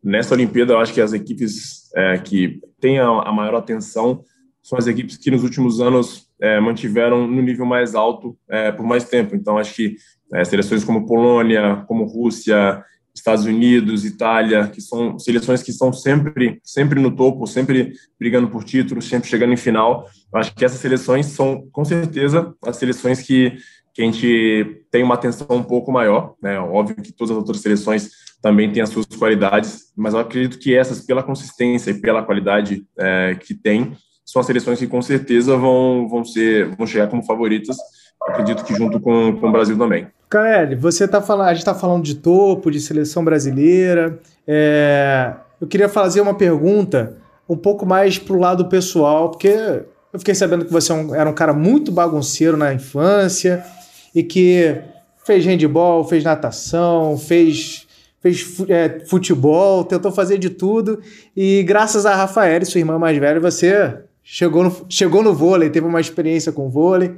nessa 0.00 0.32
Olimpíada 0.32 0.74
eu 0.74 0.78
acho 0.78 0.94
que 0.94 1.00
as 1.00 1.12
equipes 1.12 1.90
é, 1.96 2.18
que 2.18 2.60
têm 2.80 3.00
a, 3.00 3.08
a, 3.08 3.32
maior 3.32 3.56
atenção 3.56 4.22
são 4.66 4.76
as 4.76 4.88
equipes 4.88 5.16
que 5.16 5.30
nos 5.30 5.44
últimos 5.44 5.80
anos 5.80 6.26
é, 6.40 6.58
mantiveram 6.58 7.24
no 7.28 7.40
nível 7.40 7.64
mais 7.64 7.94
alto 7.94 8.36
é, 8.50 8.72
por 8.72 8.84
mais 8.84 9.04
tempo. 9.04 9.36
Então 9.36 9.56
acho 9.56 9.72
que 9.72 9.94
é, 10.34 10.44
seleções 10.44 10.82
como 10.82 11.06
Polônia, 11.06 11.84
como 11.86 12.02
Rússia, 12.02 12.84
Estados 13.14 13.44
Unidos, 13.44 14.04
Itália, 14.04 14.66
que 14.66 14.80
são 14.80 15.20
seleções 15.20 15.62
que 15.62 15.70
estão 15.70 15.92
sempre, 15.92 16.58
sempre 16.64 17.00
no 17.00 17.14
topo, 17.14 17.46
sempre 17.46 17.92
brigando 18.18 18.48
por 18.48 18.64
títulos, 18.64 19.04
sempre 19.04 19.28
chegando 19.28 19.52
em 19.52 19.56
final. 19.56 20.04
Acho 20.34 20.52
que 20.52 20.64
essas 20.64 20.80
seleções 20.80 21.26
são, 21.26 21.68
com 21.70 21.84
certeza, 21.84 22.52
as 22.60 22.76
seleções 22.76 23.22
que, 23.22 23.56
que 23.94 24.02
a 24.02 24.04
gente 24.04 24.84
tem 24.90 25.04
uma 25.04 25.14
atenção 25.14 25.46
um 25.48 25.62
pouco 25.62 25.92
maior. 25.92 26.34
Né? 26.42 26.58
Óbvio 26.58 26.96
que 26.96 27.12
todas 27.12 27.30
as 27.30 27.36
outras 27.36 27.60
seleções 27.60 28.10
também 28.42 28.72
têm 28.72 28.82
as 28.82 28.90
suas 28.90 29.06
qualidades, 29.06 29.92
mas 29.96 30.12
eu 30.12 30.18
acredito 30.18 30.58
que 30.58 30.74
essas, 30.74 31.00
pela 31.06 31.22
consistência 31.22 31.92
e 31.92 32.00
pela 32.00 32.24
qualidade 32.24 32.84
é, 32.98 33.36
que 33.36 33.54
tem, 33.54 33.96
são 34.26 34.40
as 34.40 34.46
seleções 34.46 34.78
que 34.80 34.88
com 34.88 35.00
certeza 35.00 35.56
vão, 35.56 36.08
vão, 36.08 36.24
ser, 36.24 36.74
vão 36.76 36.86
chegar 36.86 37.06
como 37.06 37.22
favoritas. 37.22 37.76
acredito 38.20 38.64
que 38.64 38.74
junto 38.74 38.98
com, 38.98 39.36
com 39.36 39.48
o 39.48 39.52
Brasil 39.52 39.78
também. 39.78 40.08
Kaeli, 40.28 40.74
você 40.74 41.06
tá 41.06 41.22
falando, 41.22 41.46
a 41.46 41.54
gente 41.54 41.60
está 41.60 41.74
falando 41.74 42.02
de 42.02 42.16
topo, 42.16 42.70
de 42.70 42.80
seleção 42.80 43.24
brasileira. 43.24 44.18
É, 44.46 45.32
eu 45.60 45.68
queria 45.68 45.88
fazer 45.88 46.20
uma 46.20 46.34
pergunta 46.34 47.16
um 47.48 47.56
pouco 47.56 47.86
mais 47.86 48.18
pro 48.18 48.40
lado 48.40 48.68
pessoal, 48.68 49.30
porque 49.30 49.84
eu 50.12 50.18
fiquei 50.18 50.34
sabendo 50.34 50.64
que 50.64 50.72
você 50.72 50.92
é 50.92 50.96
era 51.14 51.30
um 51.30 51.34
cara 51.34 51.52
muito 51.52 51.92
bagunceiro 51.92 52.56
na 52.56 52.74
infância 52.74 53.64
e 54.12 54.24
que 54.24 54.76
fez 55.24 55.46
handball, 55.46 56.04
fez 56.04 56.24
natação, 56.24 57.16
fez, 57.16 57.86
fez 58.20 58.44
é, 58.68 59.04
futebol, 59.06 59.84
tentou 59.84 60.10
fazer 60.10 60.38
de 60.38 60.50
tudo. 60.50 61.00
E 61.36 61.62
graças 61.62 62.04
a 62.04 62.16
Rafael, 62.16 62.64
sua 62.64 62.80
irmã 62.80 62.98
mais 62.98 63.16
velha, 63.16 63.38
você 63.38 64.00
chegou 64.28 64.64
no, 64.64 64.86
chegou 64.88 65.22
no 65.22 65.32
vôlei, 65.32 65.70
teve 65.70 65.86
uma 65.86 66.00
experiência 66.00 66.50
com 66.50 66.68
vôlei 66.68 67.14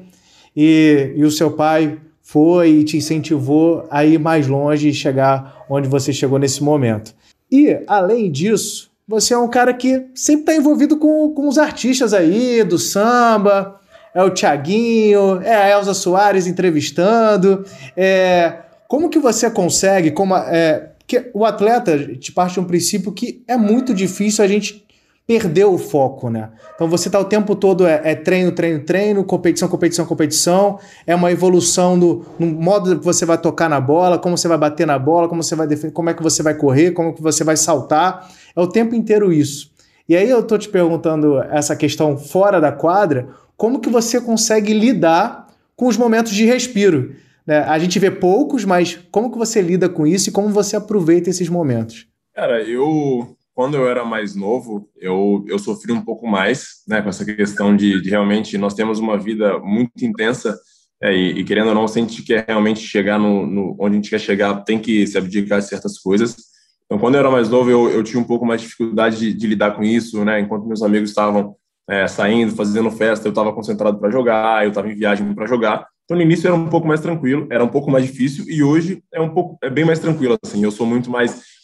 e, 0.55 1.14
e 1.16 1.25
o 1.25 1.31
seu 1.31 1.51
pai 1.51 1.99
foi 2.23 2.68
e 2.68 2.85
te 2.85 2.99
incentivou 2.99 3.87
a 3.90 4.05
ir 4.05 4.18
mais 4.18 4.47
longe 4.47 4.90
e 4.90 4.94
chegar 4.94 5.64
onde 5.71 5.88
você 5.88 6.12
chegou 6.12 6.38
nesse 6.38 6.62
momento. 6.62 7.14
E, 7.51 7.81
além 7.87 8.31
disso, 8.31 8.90
você 9.07 9.33
é 9.33 9.38
um 9.38 9.49
cara 9.49 9.73
que 9.73 10.05
sempre 10.14 10.42
está 10.42 10.55
envolvido 10.55 10.99
com, 10.99 11.33
com 11.33 11.49
os 11.49 11.57
artistas 11.57 12.12
aí, 12.12 12.62
do 12.62 12.79
samba, 12.79 13.81
é 14.14 14.23
o 14.23 14.29
Tiaguinho, 14.29 15.40
é 15.40 15.57
a 15.57 15.71
Elza 15.71 15.94
Soares 15.94 16.47
entrevistando. 16.47 17.64
É, 17.97 18.59
como 18.87 19.09
que 19.09 19.18
você 19.18 19.51
consegue, 19.51 20.11
como 20.11 20.37
é, 20.37 20.90
que 21.07 21.31
o 21.33 21.47
atleta 21.47 21.99
te 22.16 22.31
parte 22.31 22.55
de 22.55 22.61
um 22.61 22.64
princípio 22.64 23.12
que 23.12 23.42
é 23.49 23.57
muito 23.57 23.94
difícil 23.94 24.44
a 24.44 24.49
gente 24.49 24.87
perdeu 25.29 25.75
o 25.75 25.79
foco, 25.79 26.31
né? 26.31 26.49
Então 26.75 26.88
você 26.88 27.11
tá 27.11 27.21
o 27.21 27.25
tempo 27.25 27.55
todo 27.55 27.87
é, 27.87 28.01
é, 28.03 28.14
treino, 28.14 28.51
treino, 28.51 28.83
treino, 28.83 29.23
competição, 29.23 29.69
competição, 29.69 30.07
competição, 30.07 30.79
é 31.07 31.14
uma 31.14 31.31
evolução 31.31 31.99
do 31.99 32.25
no 32.38 32.47
modo 32.47 32.99
que 32.99 33.05
você 33.05 33.27
vai 33.27 33.37
tocar 33.37 33.69
na 33.69 33.79
bola, 33.79 34.19
como 34.19 34.38
você 34.38 34.49
vai 34.49 34.57
bater 34.57 34.87
na 34.87 34.99
bola, 34.99 35.29
como 35.29 35.43
você 35.43 35.55
vai 35.55 35.67
defender, 35.67 35.93
como 35.93 36.09
é 36.09 36.14
que 36.14 36.23
você 36.23 36.43
vai 36.43 36.55
correr, 36.55 36.93
como 36.93 37.12
que 37.12 37.21
você 37.21 37.45
vai 37.45 37.59
saltar, 37.59 38.27
é 38.57 38.61
o 38.61 38.67
tempo 38.67 38.95
inteiro 38.95 39.31
isso. 39.31 39.71
E 40.09 40.17
aí 40.17 40.31
eu 40.31 40.43
tô 40.43 40.57
te 40.57 40.71
perguntando 40.71 41.43
essa 41.43 41.77
questão 41.77 42.17
fora 42.17 42.59
da 42.59 42.73
quadra, 42.73 43.29
como 43.55 43.81
que 43.81 43.91
você 43.91 44.19
consegue 44.23 44.73
lidar 44.73 45.49
com 45.77 45.88
os 45.88 45.99
momentos 45.99 46.33
de 46.33 46.47
respiro? 46.47 47.14
Né? 47.47 47.59
A 47.64 47.79
gente 47.79 47.99
vê 47.99 48.11
poucos, 48.11 48.64
mas 48.64 48.99
como 49.11 49.31
que 49.31 49.37
você 49.37 49.61
lida 49.61 49.91
com 49.91 50.07
isso 50.07 50.31
e 50.31 50.33
como 50.33 50.49
você 50.49 50.75
aproveita 50.75 51.29
esses 51.29 51.51
momentos? 51.51 52.07
Cara, 52.35 52.62
eu 52.62 53.37
quando 53.59 53.77
eu 53.77 53.88
era 53.88 54.05
mais 54.05 54.37
novo, 54.37 54.88
eu, 54.97 55.44
eu 55.49 55.59
sofri 55.59 55.90
um 55.90 56.01
pouco 56.01 56.29
mais, 56.29 56.85
né, 56.87 57.03
com 57.03 57.09
essa 57.09 57.25
questão 57.25 57.75
de, 57.75 58.01
de 58.01 58.09
realmente 58.09 58.57
nós 58.57 58.73
temos 58.73 59.01
uma 59.01 59.18
vida 59.18 59.59
muito 59.59 60.01
intensa 60.01 60.57
é, 61.03 61.12
e, 61.12 61.40
e, 61.40 61.44
querendo 61.44 61.71
ou 61.71 61.75
não, 61.75 61.88
se 61.88 61.99
a 61.99 62.03
gente 62.03 62.23
quer 62.23 62.44
realmente 62.47 62.79
chegar 62.79 63.18
no, 63.18 63.44
no, 63.44 63.77
onde 63.81 63.94
a 63.94 63.97
gente 63.97 64.11
quer 64.11 64.21
chegar, 64.21 64.62
tem 64.62 64.79
que 64.79 65.05
se 65.09 65.18
abdicar 65.18 65.59
de 65.59 65.66
certas 65.66 65.99
coisas. 65.99 66.37
Então, 66.85 67.01
quando 67.01 67.16
eu 67.16 67.18
era 67.18 67.33
mais 67.33 67.49
novo, 67.49 67.68
eu, 67.68 67.90
eu 67.90 68.05
tinha 68.05 68.21
um 68.23 68.25
pouco 68.25 68.47
mais 68.47 68.61
de 68.61 68.68
dificuldade 68.68 69.18
de, 69.18 69.35
de 69.35 69.47
lidar 69.49 69.73
com 69.73 69.83
isso, 69.83 70.25
né? 70.25 70.38
Enquanto 70.38 70.64
meus 70.64 70.81
amigos 70.85 71.11
estavam 71.11 71.57
é, 71.90 72.07
saindo, 72.07 72.55
fazendo 72.55 72.92
festa, 72.92 73.27
eu 73.27 73.31
estava 73.31 73.53
concentrado 73.53 73.99
para 73.99 74.09
jogar, 74.09 74.62
eu 74.62 74.68
estava 74.68 74.88
em 74.88 74.94
viagem 74.94 75.35
para 75.35 75.49
jogar. 75.49 75.85
Então, 76.05 76.16
no 76.16 76.23
início 76.23 76.47
era 76.47 76.55
um 76.55 76.68
pouco 76.68 76.87
mais 76.87 77.01
tranquilo, 77.01 77.49
era 77.51 77.64
um 77.64 77.68
pouco 77.68 77.90
mais 77.90 78.07
difícil 78.07 78.44
e 78.47 78.62
hoje 78.62 79.03
é 79.12 79.21
um 79.21 79.31
pouco, 79.31 79.59
é 79.61 79.68
bem 79.68 79.85
mais 79.85 79.99
tranquilo. 79.99 80.37
Assim, 80.44 80.62
eu 80.62 80.71
sou 80.71 80.87
muito 80.87 81.11
mais 81.11 81.58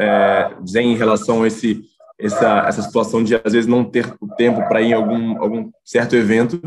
é, 0.00 0.80
em 0.80 0.96
relação 0.96 1.42
a 1.42 1.46
esse, 1.46 1.82
essa, 2.18 2.64
essa 2.66 2.82
situação 2.82 3.22
de, 3.22 3.34
às 3.34 3.52
vezes, 3.52 3.66
não 3.66 3.84
ter 3.84 4.06
o 4.20 4.28
tempo 4.28 4.66
para 4.68 4.80
ir 4.80 4.90
em 4.90 4.92
algum, 4.92 5.42
algum 5.42 5.70
certo 5.84 6.16
evento, 6.16 6.60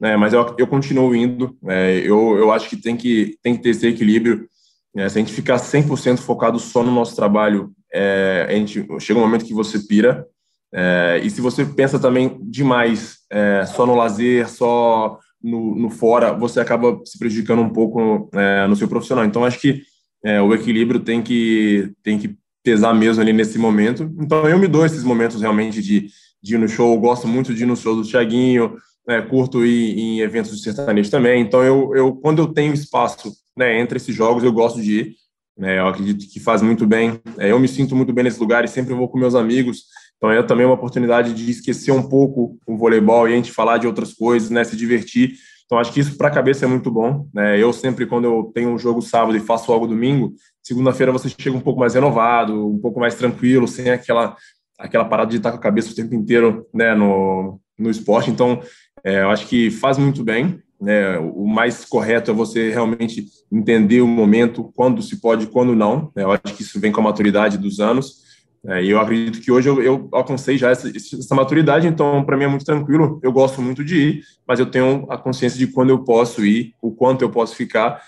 né, 0.00 0.16
mas 0.16 0.32
eu, 0.32 0.54
eu 0.58 0.66
continuo 0.66 1.14
indo. 1.14 1.56
É, 1.68 1.98
eu, 1.98 2.36
eu 2.36 2.50
acho 2.50 2.68
que 2.68 2.76
tem, 2.76 2.96
que 2.96 3.36
tem 3.40 3.54
que 3.54 3.62
ter 3.62 3.70
esse 3.70 3.86
equilíbrio. 3.86 4.48
Né, 4.92 5.08
se 5.08 5.16
a 5.16 5.20
gente 5.20 5.32
ficar 5.32 5.56
100% 5.56 6.18
focado 6.18 6.58
só 6.58 6.82
no 6.82 6.90
nosso 6.90 7.14
trabalho, 7.14 7.72
é, 7.94 8.46
a 8.48 8.52
gente, 8.52 8.84
chega 8.98 9.20
um 9.20 9.22
momento 9.22 9.44
que 9.44 9.54
você 9.54 9.78
pira. 9.78 10.26
É, 10.74 11.20
e 11.22 11.30
se 11.30 11.40
você 11.40 11.64
pensa 11.64 12.00
também 12.00 12.38
demais 12.42 13.18
é, 13.30 13.64
só 13.66 13.86
no 13.86 13.94
lazer, 13.94 14.48
só 14.48 15.18
no, 15.40 15.76
no, 15.76 15.90
fora, 15.90 16.32
você 16.32 16.58
acaba 16.58 17.00
se 17.04 17.18
prejudicando 17.18 17.62
um 17.62 17.70
pouco 17.70 18.28
é, 18.34 18.66
no 18.66 18.74
seu 18.74 18.88
profissional. 18.88 19.24
Então, 19.24 19.44
acho 19.44 19.60
que 19.60 19.82
é, 20.24 20.40
o 20.40 20.54
equilíbrio 20.54 21.00
tem 21.00 21.22
que, 21.22 21.92
tem 22.02 22.18
que 22.18 22.36
pesar 22.62 22.94
mesmo 22.94 23.22
ali 23.22 23.32
nesse 23.32 23.58
momento. 23.58 24.10
Então 24.18 24.48
eu 24.48 24.58
me 24.58 24.68
dou 24.68 24.86
esses 24.86 25.02
momentos 25.02 25.40
realmente 25.40 25.82
de, 25.82 26.08
de 26.42 26.54
ir 26.54 26.58
no 26.58 26.68
show, 26.68 26.98
gosto 26.98 27.26
muito 27.26 27.54
de 27.54 27.62
ir 27.62 27.66
no 27.66 27.76
show 27.76 27.94
do 27.94 28.08
Thiaguinho, 28.08 28.76
né, 29.06 29.20
curto 29.22 29.64
ir 29.64 29.98
em 29.98 30.20
eventos 30.20 30.56
de 30.56 30.62
sertanejo 30.62 31.10
também. 31.10 31.42
Então 31.42 31.62
eu, 31.62 31.94
eu 31.94 32.14
quando 32.14 32.40
eu 32.40 32.46
tenho 32.48 32.72
espaço 32.72 33.32
né, 33.56 33.80
entre 33.80 33.96
esses 33.96 34.14
jogos, 34.14 34.44
eu 34.44 34.52
gosto 34.52 34.80
de 34.80 35.00
ir. 35.00 35.14
Né, 35.58 35.78
eu 35.78 35.86
acredito 35.86 36.26
que 36.32 36.40
faz 36.40 36.62
muito 36.62 36.86
bem. 36.86 37.20
É, 37.38 37.50
eu 37.50 37.58
me 37.58 37.68
sinto 37.68 37.94
muito 37.94 38.12
bem 38.12 38.24
nesses 38.24 38.40
lugares, 38.40 38.70
sempre 38.70 38.94
vou 38.94 39.08
com 39.08 39.18
meus 39.18 39.34
amigos. 39.34 39.84
Então 40.16 40.30
é 40.30 40.40
também 40.42 40.64
uma 40.64 40.76
oportunidade 40.76 41.34
de 41.34 41.50
esquecer 41.50 41.90
um 41.90 42.02
pouco 42.02 42.56
o 42.66 42.76
voleibol 42.76 43.28
e 43.28 43.32
a 43.32 43.36
gente 43.36 43.52
falar 43.52 43.78
de 43.78 43.86
outras 43.86 44.14
coisas, 44.14 44.50
né, 44.50 44.62
se 44.62 44.76
divertir. 44.76 45.32
Então 45.72 45.80
acho 45.80 45.90
que 45.90 46.00
isso 46.00 46.18
para 46.18 46.28
a 46.28 46.30
cabeça 46.30 46.66
é 46.66 46.68
muito 46.68 46.90
bom. 46.90 47.26
Né? 47.32 47.58
Eu 47.58 47.72
sempre, 47.72 48.04
quando 48.04 48.26
eu 48.26 48.52
tenho 48.54 48.68
um 48.68 48.78
jogo 48.78 49.00
sábado 49.00 49.34
e 49.34 49.40
faço 49.40 49.72
algo 49.72 49.86
domingo, 49.86 50.34
segunda-feira 50.62 51.10
você 51.10 51.30
chega 51.30 51.56
um 51.56 51.62
pouco 51.62 51.80
mais 51.80 51.94
renovado, 51.94 52.68
um 52.68 52.78
pouco 52.78 53.00
mais 53.00 53.14
tranquilo, 53.14 53.66
sem 53.66 53.88
aquela 53.88 54.36
aquela 54.78 55.06
parada 55.06 55.30
de 55.30 55.38
estar 55.38 55.50
com 55.50 55.56
a 55.56 55.60
cabeça 55.60 55.90
o 55.90 55.94
tempo 55.94 56.14
inteiro 56.14 56.66
né, 56.74 56.94
no, 56.94 57.58
no 57.78 57.88
esporte. 57.88 58.30
Então, 58.30 58.60
é, 59.02 59.22
eu 59.22 59.30
acho 59.30 59.46
que 59.46 59.70
faz 59.70 59.96
muito 59.96 60.22
bem. 60.22 60.60
Né? 60.78 61.18
O 61.18 61.46
mais 61.46 61.86
correto 61.86 62.30
é 62.30 62.34
você 62.34 62.68
realmente 62.68 63.24
entender 63.50 64.02
o 64.02 64.06
momento, 64.06 64.70
quando 64.76 65.00
se 65.00 65.22
pode, 65.22 65.46
quando 65.46 65.74
não. 65.74 66.12
Né? 66.14 66.22
Eu 66.22 66.32
acho 66.32 66.54
que 66.54 66.62
isso 66.62 66.78
vem 66.78 66.92
com 66.92 67.00
a 67.00 67.04
maturidade 67.04 67.56
dos 67.56 67.80
anos. 67.80 68.20
É, 68.64 68.82
e 68.82 68.90
eu 68.90 69.00
acredito 69.00 69.40
que 69.40 69.50
hoje 69.50 69.68
eu, 69.68 69.82
eu 69.82 70.08
alcancei 70.12 70.56
já 70.56 70.70
essa, 70.70 70.88
essa 70.88 71.34
maturidade, 71.34 71.86
então 71.86 72.24
para 72.24 72.36
mim 72.36 72.44
é 72.44 72.48
muito 72.48 72.64
tranquilo. 72.64 73.18
Eu 73.22 73.32
gosto 73.32 73.60
muito 73.60 73.84
de 73.84 73.96
ir, 73.96 74.22
mas 74.46 74.60
eu 74.60 74.66
tenho 74.66 75.06
a 75.10 75.18
consciência 75.18 75.58
de 75.58 75.66
quando 75.66 75.90
eu 75.90 76.04
posso 76.04 76.44
ir, 76.44 76.74
o 76.80 76.92
quanto 76.92 77.22
eu 77.22 77.30
posso 77.30 77.56
ficar 77.56 78.00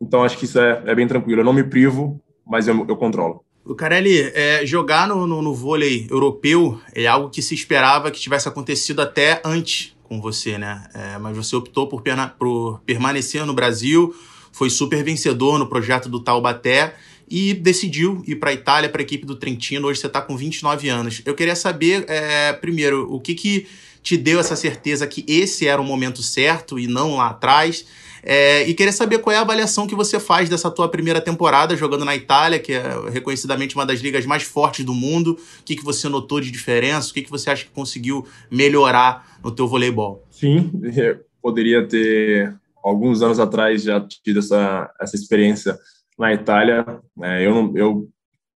então 0.00 0.24
acho 0.24 0.38
que 0.38 0.46
isso 0.46 0.58
é, 0.58 0.82
é 0.86 0.94
bem 0.94 1.06
tranquilo. 1.06 1.42
Eu 1.42 1.44
não 1.44 1.52
me 1.52 1.62
privo, 1.62 2.20
mas 2.46 2.66
eu, 2.66 2.86
eu 2.88 2.96
controlo. 2.96 3.44
Lucarelli, 3.64 4.18
é, 4.34 4.64
jogar 4.64 5.06
no, 5.06 5.26
no, 5.26 5.42
no, 5.42 5.54
vôlei 5.54 6.06
europeu 6.10 6.80
é 6.94 7.06
algo 7.06 7.28
que 7.28 7.42
se 7.42 7.54
esperava 7.54 8.10
que 8.10 8.18
tivesse 8.18 8.48
acontecido 8.48 9.00
até 9.00 9.40
antes 9.44 9.94
com 10.02 10.20
você, 10.20 10.56
né? 10.56 10.88
É, 10.94 11.18
mas 11.18 11.36
você 11.36 11.54
optou 11.54 11.86
por, 11.86 12.00
perna, 12.00 12.28
por 12.28 12.80
permanecer 12.86 13.44
no 13.44 13.52
Brasil, 13.52 14.14
foi 14.50 14.70
super 14.70 15.04
vencedor 15.04 15.58
no 15.58 15.68
projeto 15.68 16.08
do 16.08 16.20
Taubaté 16.20 16.94
e 17.30 17.54
decidiu 17.54 18.22
ir 18.26 18.36
para 18.36 18.50
a 18.50 18.52
Itália, 18.52 18.88
para 18.88 19.00
a 19.00 19.04
equipe 19.04 19.24
do 19.24 19.36
Trentino. 19.36 19.86
Hoje 19.86 20.00
você 20.00 20.08
está 20.08 20.20
com 20.20 20.36
29 20.36 20.88
anos. 20.88 21.22
Eu 21.24 21.34
queria 21.34 21.54
saber, 21.54 22.04
é, 22.08 22.52
primeiro, 22.52 23.06
o 23.12 23.20
que, 23.20 23.34
que 23.34 23.68
te 24.02 24.16
deu 24.16 24.40
essa 24.40 24.56
certeza 24.56 25.06
que 25.06 25.24
esse 25.28 25.68
era 25.68 25.80
o 25.80 25.84
momento 25.84 26.22
certo 26.22 26.76
e 26.76 26.88
não 26.88 27.16
lá 27.16 27.28
atrás? 27.28 27.86
É, 28.22 28.68
e 28.68 28.74
queria 28.74 28.92
saber 28.92 29.18
qual 29.18 29.32
é 29.32 29.38
a 29.38 29.42
avaliação 29.42 29.86
que 29.86 29.94
você 29.94 30.18
faz 30.18 30.48
dessa 30.48 30.70
tua 30.70 30.88
primeira 30.88 31.20
temporada 31.20 31.76
jogando 31.76 32.04
na 32.04 32.16
Itália, 32.16 32.58
que 32.58 32.72
é 32.72 32.82
reconhecidamente 33.10 33.76
uma 33.76 33.86
das 33.86 34.00
ligas 34.00 34.26
mais 34.26 34.42
fortes 34.42 34.84
do 34.84 34.92
mundo. 34.92 35.38
O 35.60 35.64
que, 35.64 35.76
que 35.76 35.84
você 35.84 36.08
notou 36.08 36.40
de 36.40 36.50
diferença? 36.50 37.10
O 37.10 37.14
que, 37.14 37.22
que 37.22 37.30
você 37.30 37.48
acha 37.48 37.64
que 37.64 37.70
conseguiu 37.70 38.26
melhorar 38.50 39.38
no 39.42 39.52
teu 39.52 39.68
voleibol? 39.68 40.26
Sim, 40.30 40.70
poderia 41.40 41.86
ter 41.86 42.54
alguns 42.82 43.22
anos 43.22 43.38
atrás 43.38 43.84
já 43.84 44.00
tido 44.00 44.40
essa, 44.40 44.90
essa 45.00 45.14
experiência 45.14 45.78
na 46.20 46.34
Itália. 46.34 46.84
É, 47.22 47.46
eu, 47.46 47.72
eu, 47.74 48.08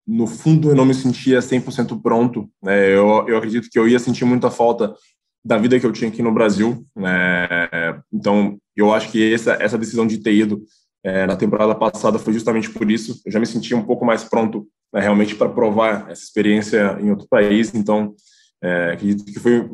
no 0.07 0.27
fundo, 0.27 0.69
eu 0.69 0.75
não 0.75 0.85
me 0.85 0.93
sentia 0.93 1.39
100% 1.39 2.01
pronto. 2.01 2.49
É, 2.65 2.95
eu, 2.95 3.25
eu 3.27 3.37
acredito 3.37 3.69
que 3.69 3.77
eu 3.77 3.87
ia 3.87 3.99
sentir 3.99 4.23
muita 4.23 4.51
falta 4.51 4.93
da 5.43 5.57
vida 5.57 5.79
que 5.79 5.85
eu 5.85 5.91
tinha 5.91 6.09
aqui 6.09 6.21
no 6.21 6.33
Brasil. 6.33 6.85
É, 7.03 7.99
então, 8.13 8.57
eu 8.75 8.93
acho 8.93 9.11
que 9.11 9.33
essa, 9.33 9.53
essa 9.53 9.77
decisão 9.77 10.05
de 10.05 10.19
ter 10.19 10.33
ido 10.33 10.61
é, 11.03 11.25
na 11.25 11.35
temporada 11.35 11.73
passada 11.75 12.19
foi 12.19 12.33
justamente 12.33 12.69
por 12.69 12.89
isso. 12.89 13.21
Eu 13.25 13.31
já 13.31 13.39
me 13.39 13.45
sentia 13.45 13.75
um 13.75 13.83
pouco 13.83 14.05
mais 14.05 14.23
pronto 14.23 14.67
né, 14.93 15.01
realmente 15.01 15.35
para 15.35 15.49
provar 15.49 16.09
essa 16.09 16.23
experiência 16.23 16.97
em 16.99 17.09
outro 17.09 17.27
país. 17.27 17.73
Então, 17.73 18.15
é, 18.63 18.91
acredito 18.93 19.25
que 19.25 19.39
foi 19.39 19.67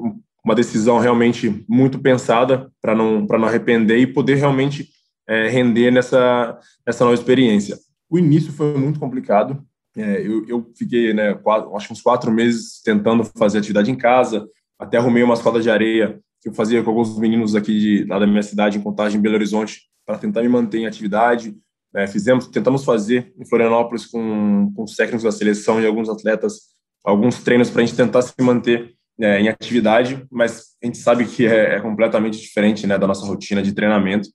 uma 0.43 0.55
decisão 0.55 0.97
realmente 0.97 1.63
muito 1.69 1.99
pensada 1.99 2.69
para 2.81 2.95
não, 2.95 3.21
não 3.21 3.47
arrepender 3.47 3.97
e 3.97 4.07
poder 4.07 4.35
realmente 4.35 4.89
é, 5.31 5.47
render 5.47 5.91
nessa, 5.91 6.59
nessa 6.85 7.05
nova 7.05 7.15
experiência. 7.15 7.77
O 8.09 8.19
início 8.19 8.51
foi 8.51 8.77
muito 8.77 8.99
complicado. 8.99 9.63
É, 9.95 10.21
eu, 10.27 10.45
eu, 10.45 10.71
fiquei, 10.77 11.13
né, 11.13 11.33
quatro, 11.35 11.73
acho 11.75 11.93
uns 11.93 12.01
quatro 12.01 12.29
meses 12.29 12.81
tentando 12.83 13.23
fazer 13.23 13.59
atividade 13.59 13.89
em 13.89 13.95
casa, 13.95 14.45
até 14.77 14.97
arrumei 14.97 15.23
uma 15.23 15.33
escola 15.33 15.61
de 15.61 15.69
areia 15.69 16.19
que 16.41 16.49
eu 16.49 16.53
fazia 16.53 16.83
com 16.83 16.89
alguns 16.89 17.17
meninos 17.17 17.55
aqui 17.55 17.79
de, 17.79 18.05
lá 18.05 18.19
da 18.19 18.27
minha 18.27 18.43
cidade, 18.43 18.77
em 18.77 18.81
Contagem, 18.81 19.21
Belo 19.21 19.35
Horizonte, 19.35 19.83
para 20.05 20.17
tentar 20.17 20.41
me 20.41 20.49
manter 20.49 20.79
em 20.79 20.87
atividade. 20.87 21.55
É, 21.95 22.07
fizemos, 22.07 22.47
tentamos 22.47 22.83
fazer 22.83 23.33
em 23.39 23.45
Florianópolis 23.45 24.05
com, 24.07 24.71
com 24.75 24.83
os 24.83 24.95
técnicos 24.95 25.23
da 25.23 25.31
seleção 25.31 25.79
e 25.79 25.85
alguns 25.85 26.09
atletas, 26.09 26.71
alguns 27.05 27.41
treinos 27.41 27.69
para 27.69 27.83
a 27.83 27.85
gente 27.85 27.95
tentar 27.95 28.21
se 28.21 28.33
manter 28.41 28.95
é, 29.19 29.39
em 29.39 29.49
atividade, 29.49 30.25
mas 30.31 30.75
a 30.81 30.85
gente 30.85 30.97
sabe 30.97 31.25
que 31.25 31.45
é, 31.45 31.75
é 31.75 31.79
completamente 31.79 32.39
diferente 32.39 32.87
né, 32.87 32.97
da 32.97 33.07
nossa 33.07 33.25
rotina 33.25 33.61
de 33.61 33.73
treinamento. 33.73 34.27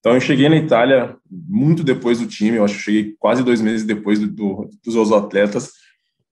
Então 0.00 0.14
eu 0.14 0.20
cheguei 0.20 0.48
na 0.48 0.56
Itália 0.56 1.16
muito 1.30 1.82
depois 1.82 2.20
do 2.20 2.26
time, 2.26 2.56
eu 2.56 2.64
acho 2.64 2.76
que 2.76 2.82
cheguei 2.82 3.14
quase 3.18 3.42
dois 3.42 3.60
meses 3.60 3.84
depois 3.84 4.18
do, 4.18 4.28
do, 4.28 4.70
dos 4.84 4.94
outros 4.94 5.12
atletas, 5.12 5.72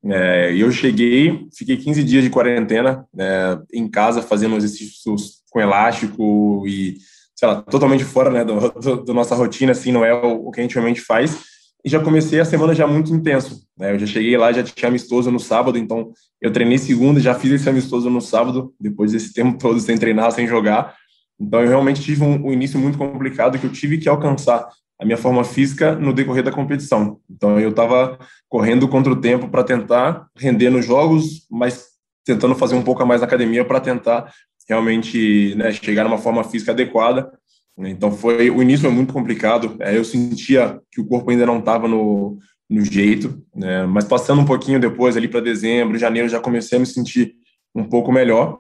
é, 0.05 0.55
eu 0.57 0.71
cheguei, 0.71 1.47
fiquei 1.57 1.77
15 1.77 2.05
dias 2.05 2.23
de 2.23 2.31
quarentena 2.31 3.05
é, 3.19 3.59
em 3.73 3.89
casa, 3.89 4.23
fazendo 4.23 4.57
exercícios 4.57 5.43
com 5.51 5.61
elástico 5.61 6.65
e, 6.67 6.99
sei 7.35 7.49
lá, 7.49 7.63
totalmente 7.63 8.05
fora 8.05 8.31
né, 8.31 8.45
do 8.45 9.13
nossa 9.13 9.35
rotina, 9.35 9.73
assim, 9.73 9.91
não 9.91 10.05
é 10.05 10.15
o, 10.15 10.47
o, 10.47 10.51
que 10.51 10.61
a 10.61 10.63
gente 10.63 10.75
realmente 10.75 11.01
faz. 11.01 11.45
e 11.85 11.89
já 11.91 11.99
comecei 11.99 12.39
a 12.39 12.45
semana 12.45 12.75
já 12.75 12.87
muito 12.87 13.13
intenso. 13.13 13.63
Né? 13.77 13.95
Eu 13.95 13.99
já 13.99 14.07
cheguei 14.07 14.37
lá, 14.37 14.53
já 14.53 14.63
tinha 14.63 14.89
amistoso 14.89 15.31
no 15.31 15.41
sábado, 15.41 15.77
então 15.77 16.13
eu 16.41 16.53
treinei 16.53 16.79
segunda, 16.79 17.19
já 17.19 17.35
fiz 17.35 17.53
esse 17.53 17.69
amistoso 17.69 18.09
no 18.09 18.21
sábado, 18.21 18.73
depois 18.79 19.13
desse 19.13 19.33
tempo 19.33 19.59
todo 19.59 19.81
sem 19.81 19.99
treinar, 19.99 20.31
sem 20.31 20.47
jogar. 20.47 20.95
Então 21.39 21.61
eu 21.61 21.69
realmente 21.69 22.03
tive 22.03 22.23
um, 22.23 22.47
um 22.47 22.53
início 22.53 22.79
muito 22.79 22.99
complicado 22.99 23.59
que 23.59 23.67
eu 23.67 23.73
tive 23.73 23.99
que 23.99 24.09
alcançar 24.09 24.69
a 24.99 25.05
minha 25.05 25.17
forma 25.17 25.45
física 25.45 25.95
no 25.95 26.13
decorrer 26.13 26.43
da 26.43 26.51
competição. 26.51 27.21
Então 27.31 27.61
eu 27.61 27.71
estava 27.71 28.19
correndo 28.49 28.89
contra 28.89 29.13
o 29.13 29.21
tempo 29.21 29.49
para 29.49 29.63
tentar 29.63 30.27
render 30.37 30.71
nos 30.71 30.85
jogos, 30.85 31.47
mas 31.51 31.87
tentando 32.25 32.55
fazer 32.55 32.75
um 32.75 32.83
pouco 32.83 33.03
a 33.03 33.07
mais 33.07 33.21
na 33.21 33.27
academia 33.27 33.65
para 33.65 33.81
tentar 33.81 34.33
realmente 34.69 35.55
né, 35.55 35.71
chegar 35.73 36.05
numa 36.05 36.19
forma 36.19 36.43
física 36.43 36.73
adequada. 36.73 37.31
Então 37.79 38.11
foi 38.11 38.51
o 38.51 38.63
início 38.63 38.87
foi 38.87 38.91
muito 38.91 39.13
complicado. 39.13 39.77
É, 39.81 39.97
eu 39.97 40.05
sentia 40.05 40.81
que 40.91 41.01
o 41.01 41.07
corpo 41.07 41.31
ainda 41.31 41.45
não 41.45 41.59
estava 41.59 41.87
no, 41.87 42.39
no 42.69 42.83
jeito, 42.83 43.43
né, 43.55 43.85
mas 43.85 44.05
passando 44.05 44.41
um 44.41 44.47
pouquinho 44.47 44.81
depois 44.81 45.17
ali 45.17 45.29
para 45.29 45.41
dezembro, 45.41 45.99
janeiro 45.99 46.29
já 46.29 46.41
comecei 46.41 46.79
a 46.79 46.81
me 46.81 46.87
sentir 46.87 47.35
um 47.75 47.85
pouco 47.85 48.11
melhor. 48.11 48.59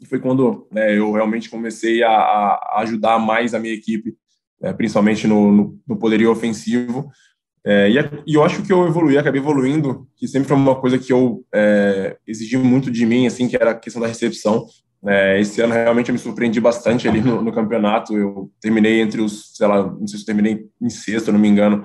E 0.00 0.06
foi 0.06 0.18
quando 0.20 0.68
né, 0.70 0.96
eu 0.96 1.12
realmente 1.12 1.50
comecei 1.50 2.02
a, 2.02 2.10
a 2.10 2.80
ajudar 2.82 3.18
mais 3.18 3.54
a 3.54 3.58
minha 3.58 3.74
equipe 3.74 4.16
é, 4.62 4.72
principalmente 4.72 5.26
no, 5.26 5.52
no, 5.52 5.80
no, 5.86 5.96
poderio 5.96 6.30
ofensivo. 6.30 7.10
É, 7.64 7.90
e, 7.90 7.94
e, 8.26 8.34
eu 8.34 8.44
acho 8.44 8.62
que 8.62 8.72
eu 8.72 8.86
evoluí, 8.86 9.18
acabei 9.18 9.40
evoluindo, 9.40 10.06
que 10.16 10.26
sempre 10.26 10.48
foi 10.48 10.56
uma 10.56 10.74
coisa 10.74 10.98
que 10.98 11.12
eu 11.12 11.44
é, 11.54 12.16
exigi 12.26 12.56
muito 12.56 12.90
de 12.90 13.04
mim, 13.04 13.26
assim, 13.26 13.48
que 13.48 13.56
era 13.56 13.72
a 13.72 13.74
questão 13.74 14.00
da 14.00 14.08
recepção. 14.08 14.66
É, 15.06 15.40
esse 15.40 15.60
ano 15.60 15.74
realmente 15.74 16.08
eu 16.08 16.12
me 16.12 16.18
surpreendi 16.18 16.60
bastante 16.60 17.08
ali 17.08 17.20
no, 17.20 17.40
no, 17.40 17.52
campeonato. 17.52 18.16
Eu 18.16 18.50
terminei 18.60 19.00
entre 19.00 19.20
os, 19.20 19.54
sei 19.54 19.66
lá, 19.66 19.84
não 19.84 20.06
sei 20.06 20.18
se 20.18 20.26
terminei 20.26 20.66
em 20.80 20.90
sexto, 20.90 21.30
não 21.30 21.38
me 21.38 21.48
engano, 21.48 21.84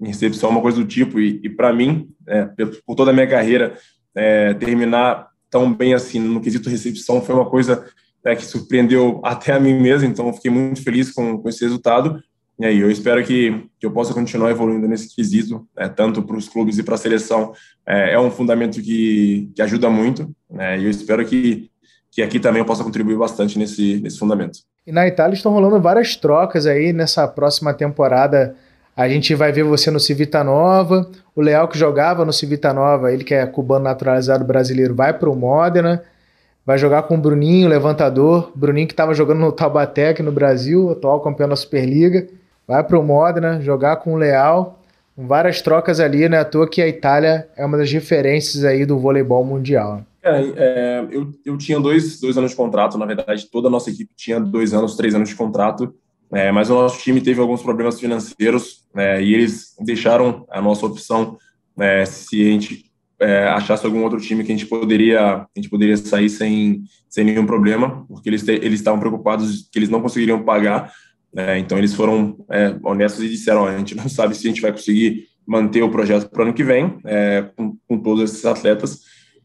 em 0.00 0.06
recepção, 0.06 0.50
uma 0.50 0.62
coisa 0.62 0.78
do 0.78 0.86
tipo. 0.86 1.20
E, 1.20 1.40
e 1.42 1.50
para 1.50 1.72
mim, 1.72 2.08
é, 2.26 2.46
por 2.86 2.94
toda 2.94 3.10
a 3.10 3.14
minha 3.14 3.26
carreira, 3.26 3.76
é, 4.14 4.54
terminar 4.54 5.28
tão 5.54 5.72
bem 5.72 5.94
assim 5.94 6.18
no 6.18 6.40
quesito 6.40 6.68
recepção 6.68 7.22
foi 7.22 7.32
uma 7.32 7.48
coisa 7.48 7.86
né, 8.24 8.34
que 8.34 8.44
surpreendeu 8.44 9.20
até 9.22 9.52
a 9.52 9.60
mim 9.60 9.80
mesmo, 9.80 10.08
então 10.08 10.32
fiquei 10.32 10.50
muito 10.50 10.82
feliz 10.82 11.12
com, 11.12 11.38
com 11.38 11.48
esse 11.48 11.62
resultado. 11.62 12.20
E 12.58 12.66
aí, 12.66 12.80
eu 12.80 12.90
espero 12.90 13.24
que, 13.24 13.64
que 13.78 13.86
eu 13.86 13.92
possa 13.92 14.12
continuar 14.12 14.50
evoluindo 14.50 14.88
nesse 14.88 15.14
quesito, 15.14 15.64
né, 15.76 15.88
tanto 15.88 16.24
para 16.24 16.36
os 16.36 16.48
clubes 16.48 16.76
e 16.76 16.82
para 16.82 16.96
a 16.96 16.98
seleção. 16.98 17.52
É, 17.86 18.14
é, 18.14 18.20
um 18.20 18.32
fundamento 18.32 18.82
que, 18.82 19.52
que 19.54 19.62
ajuda 19.62 19.88
muito, 19.88 20.34
né, 20.50 20.76
e 20.76 20.84
eu 20.84 20.90
espero 20.90 21.24
que, 21.24 21.70
que 22.10 22.20
aqui 22.20 22.40
também 22.40 22.58
eu 22.58 22.66
possa 22.66 22.82
contribuir 22.82 23.16
bastante 23.16 23.56
nesse, 23.56 24.00
nesse 24.00 24.18
fundamento. 24.18 24.58
E 24.84 24.90
na 24.90 25.06
Itália 25.06 25.34
estão 25.34 25.52
rolando 25.52 25.80
várias 25.80 26.16
trocas 26.16 26.66
aí 26.66 26.92
nessa 26.92 27.28
próxima 27.28 27.72
temporada. 27.72 28.56
A 28.96 29.08
gente 29.08 29.34
vai 29.34 29.50
ver 29.50 29.64
você 29.64 29.90
no 29.90 29.98
Civita 29.98 30.44
Nova, 30.44 31.10
o 31.34 31.40
Leal 31.40 31.66
que 31.66 31.76
jogava 31.76 32.24
no 32.24 32.32
Civita 32.32 32.72
Nova, 32.72 33.12
ele 33.12 33.24
que 33.24 33.34
é 33.34 33.44
cubano 33.44 33.84
naturalizado 33.84 34.44
brasileiro, 34.44 34.94
vai 34.94 35.12
para 35.12 35.28
o 35.28 35.34
Modena. 35.34 36.02
Vai 36.66 36.78
jogar 36.78 37.02
com 37.02 37.16
o 37.16 37.18
Bruninho, 37.18 37.68
levantador. 37.68 38.50
Bruninho 38.54 38.86
que 38.86 38.94
estava 38.94 39.12
jogando 39.12 39.40
no 39.40 39.52
Taubaté 39.52 40.08
aqui 40.08 40.22
no 40.22 40.32
Brasil, 40.32 40.90
atual 40.90 41.20
campeão 41.20 41.48
da 41.48 41.56
Superliga. 41.56 42.26
Vai 42.66 42.82
para 42.82 42.98
o 42.98 43.02
Modena 43.02 43.60
jogar 43.60 43.96
com 43.96 44.14
o 44.14 44.16
Leal. 44.16 44.80
Várias 45.16 45.60
trocas 45.60 46.00
ali, 46.00 46.26
né? 46.26 46.38
À 46.38 46.44
toa 46.44 46.68
que 46.68 46.80
a 46.80 46.88
Itália 46.88 47.46
é 47.56 47.66
uma 47.66 47.76
das 47.76 47.92
referências 47.92 48.64
aí 48.64 48.86
do 48.86 48.98
voleibol 48.98 49.44
mundial. 49.44 50.00
É, 50.22 50.40
é, 50.56 51.06
eu, 51.10 51.30
eu 51.44 51.58
tinha 51.58 51.78
dois, 51.78 52.18
dois 52.18 52.38
anos 52.38 52.52
de 52.52 52.56
contrato, 52.56 52.96
na 52.96 53.04
verdade, 53.04 53.46
toda 53.52 53.68
a 53.68 53.70
nossa 53.70 53.90
equipe 53.90 54.10
tinha 54.16 54.40
dois 54.40 54.72
anos, 54.72 54.96
três 54.96 55.14
anos 55.14 55.28
de 55.28 55.34
contrato, 55.34 55.94
é, 56.32 56.50
mas 56.50 56.70
o 56.70 56.74
nosso 56.74 57.00
time 57.00 57.20
teve 57.20 57.40
alguns 57.40 57.62
problemas 57.62 58.00
financeiros 58.00 58.84
é, 58.96 59.22
e 59.22 59.34
eles 59.34 59.74
deixaram 59.80 60.46
a 60.50 60.60
nossa 60.60 60.86
opção 60.86 61.36
é, 61.78 62.04
se 62.04 62.40
a 62.40 62.50
gente 62.52 62.90
é, 63.20 63.48
achasse 63.48 63.84
algum 63.84 64.02
outro 64.02 64.20
time 64.20 64.44
que 64.44 64.52
a 64.52 64.56
gente 64.56 64.66
poderia, 64.66 65.36
a 65.36 65.48
gente 65.56 65.68
poderia 65.68 65.96
sair 65.96 66.28
sem, 66.28 66.84
sem 67.08 67.24
nenhum 67.24 67.46
problema, 67.46 68.04
porque 68.08 68.28
eles, 68.28 68.42
te, 68.42 68.52
eles 68.52 68.80
estavam 68.80 69.00
preocupados 69.00 69.68
que 69.72 69.78
eles 69.78 69.88
não 69.88 70.00
conseguiriam 70.00 70.42
pagar. 70.42 70.92
Né? 71.32 71.58
Então, 71.58 71.78
eles 71.78 71.94
foram 71.94 72.44
é, 72.50 72.76
honestos 72.82 73.24
e 73.24 73.28
disseram: 73.28 73.66
a 73.66 73.76
gente 73.78 73.94
não 73.94 74.08
sabe 74.08 74.36
se 74.36 74.46
a 74.46 74.50
gente 74.50 74.60
vai 74.60 74.72
conseguir 74.72 75.26
manter 75.46 75.82
o 75.82 75.90
projeto 75.90 76.28
para 76.30 76.40
o 76.40 76.42
ano 76.44 76.54
que 76.54 76.64
vem, 76.64 76.98
é, 77.04 77.50
com, 77.56 77.76
com 77.88 77.98
todos 77.98 78.30
esses 78.30 78.44
atletas. 78.44 79.00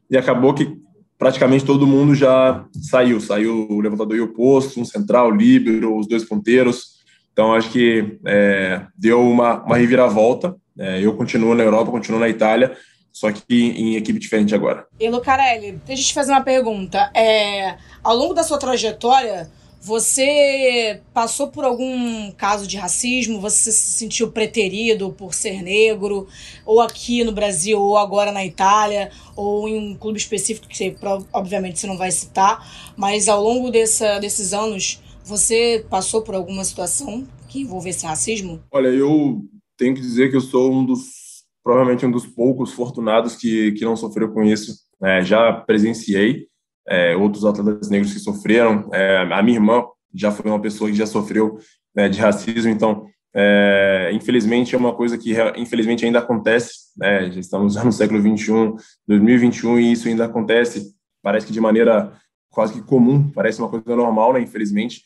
E 0.10 0.18
acabou 0.18 0.54
que 0.54 0.78
praticamente 1.20 1.66
todo 1.66 1.86
mundo 1.86 2.16
já 2.16 2.66
saiu. 2.82 3.20
Saiu 3.20 3.68
o 3.70 3.82
levantador 3.82 4.16
e 4.16 4.22
o 4.22 4.34
posto, 4.34 4.80
um 4.80 4.86
central, 4.86 5.30
líbero, 5.30 5.98
os 5.98 6.08
dois 6.08 6.24
ponteiros. 6.24 6.98
Então, 7.34 7.54
acho 7.54 7.70
que 7.70 8.18
é, 8.26 8.82
deu 8.98 9.22
uma, 9.22 9.62
uma 9.64 9.78
reviravolta. 9.78 10.56
É, 10.78 11.06
eu 11.06 11.14
continuo 11.16 11.54
na 11.54 11.64
Europa, 11.64 11.92
continuo 11.92 12.20
na 12.20 12.30
Itália, 12.30 12.76
só 13.12 13.30
que 13.32 13.44
em 13.50 13.98
equipe 13.98 14.18
diferente 14.18 14.56
agora. 14.56 14.88
E 14.98 15.10
Lucarelli, 15.10 15.74
deixa 15.86 16.04
eu 16.04 16.08
te 16.08 16.14
fazer 16.14 16.32
uma 16.32 16.42
pergunta. 16.42 17.12
É, 17.14 17.76
ao 18.02 18.16
longo 18.16 18.34
da 18.34 18.44
sua 18.44 18.58
trajetória, 18.58 19.52
você 19.82 21.02
passou 21.13 21.48
por 21.48 21.63
algum 21.63 22.32
caso 22.32 22.68
de 22.68 22.78
racismo? 22.78 23.39
Você 23.39 23.72
se 23.72 23.98
sentiu 23.98 24.32
preterido 24.32 25.12
por 25.12 25.34
ser 25.34 25.63
negro? 25.63 26.28
Ou 26.65 26.82
aqui 26.82 27.24
no 27.24 27.32
Brasil, 27.32 27.80
ou 27.80 27.98
agora 27.98 28.32
na 28.32 28.46
Itália, 28.46 29.10
ou 29.36 29.68
em 29.70 29.78
um 29.78 29.96
clube 29.96 30.20
específico 30.20 30.68
que 30.68 30.76
você, 30.76 30.96
obviamente 31.32 31.80
você 31.80 31.88
não 31.88 31.98
vai 31.98 32.12
citar, 32.12 32.94
mas 32.98 33.30
ao 33.30 33.42
longo 33.42 33.72
dessa, 33.72 34.20
desses 34.20 34.54
anos, 34.54 35.02
você 35.24 35.86
passou 35.89 36.22
por 36.22 36.36
alguma 36.36 36.63
situação 36.63 37.26
que 37.48 37.62
envolvesse 37.62 38.06
racismo? 38.06 38.62
Olha, 38.72 38.89
eu 38.89 39.42
tenho 39.78 39.96
que 39.96 40.02
dizer 40.02 40.30
que 40.30 40.36
eu 40.36 40.42
sou 40.42 40.74
um 40.74 40.86
dos 40.86 41.30
provavelmente 41.63 42.06
um 42.06 42.12
dos 42.12 42.26
poucos 42.26 42.72
fortunados 42.72 43.36
que, 43.36 43.74
que 43.74 43.86
não 43.86 43.96
sofreu 43.96 44.32
com 44.32 44.44
isso. 44.44 44.74
É, 45.04 45.24
já 45.24 45.54
presenciei 45.54 46.49
é, 46.89 47.15
outros 47.15 47.45
atletas 47.45 47.89
negros 47.89 48.13
que 48.13 48.19
sofreram. 48.19 48.89
É, 48.91 49.17
a 49.32 49.43
minha 49.43 49.58
irmã 49.58 49.86
já 50.13 50.32
foi 50.32 50.49
uma 50.49 50.60
pessoa 50.60 50.89
que 50.89 50.95
já 50.95 51.06
sofreu 51.06 51.60
né, 51.95 52.10
de 52.10 52.19
racismo, 52.19 52.69
então, 52.69 53.06
é, 53.34 54.10
infelizmente, 54.12 54.73
é 54.73 54.78
uma 54.78 54.93
coisa 54.93 55.17
que 55.17 55.36
infelizmente 55.56 56.04
ainda 56.04 56.19
acontece. 56.19 56.89
Né, 56.97 57.32
já 57.32 57.39
estamos 57.39 57.75
no 57.75 57.91
século 57.91 58.21
21, 58.21 58.75
2021, 59.08 59.80
e 59.80 59.91
isso 59.91 60.08
ainda 60.08 60.25
acontece. 60.25 60.95
Parece 61.21 61.45
que 61.45 61.54
de 61.54 61.62
maneira 61.62 62.12
quase 62.49 62.73
que 62.73 62.82
comum, 62.82 63.30
parece 63.30 63.60
uma 63.60 63.69
coisa 63.69 63.95
normal, 63.95 64.34
né, 64.34 64.41
infelizmente. 64.41 65.04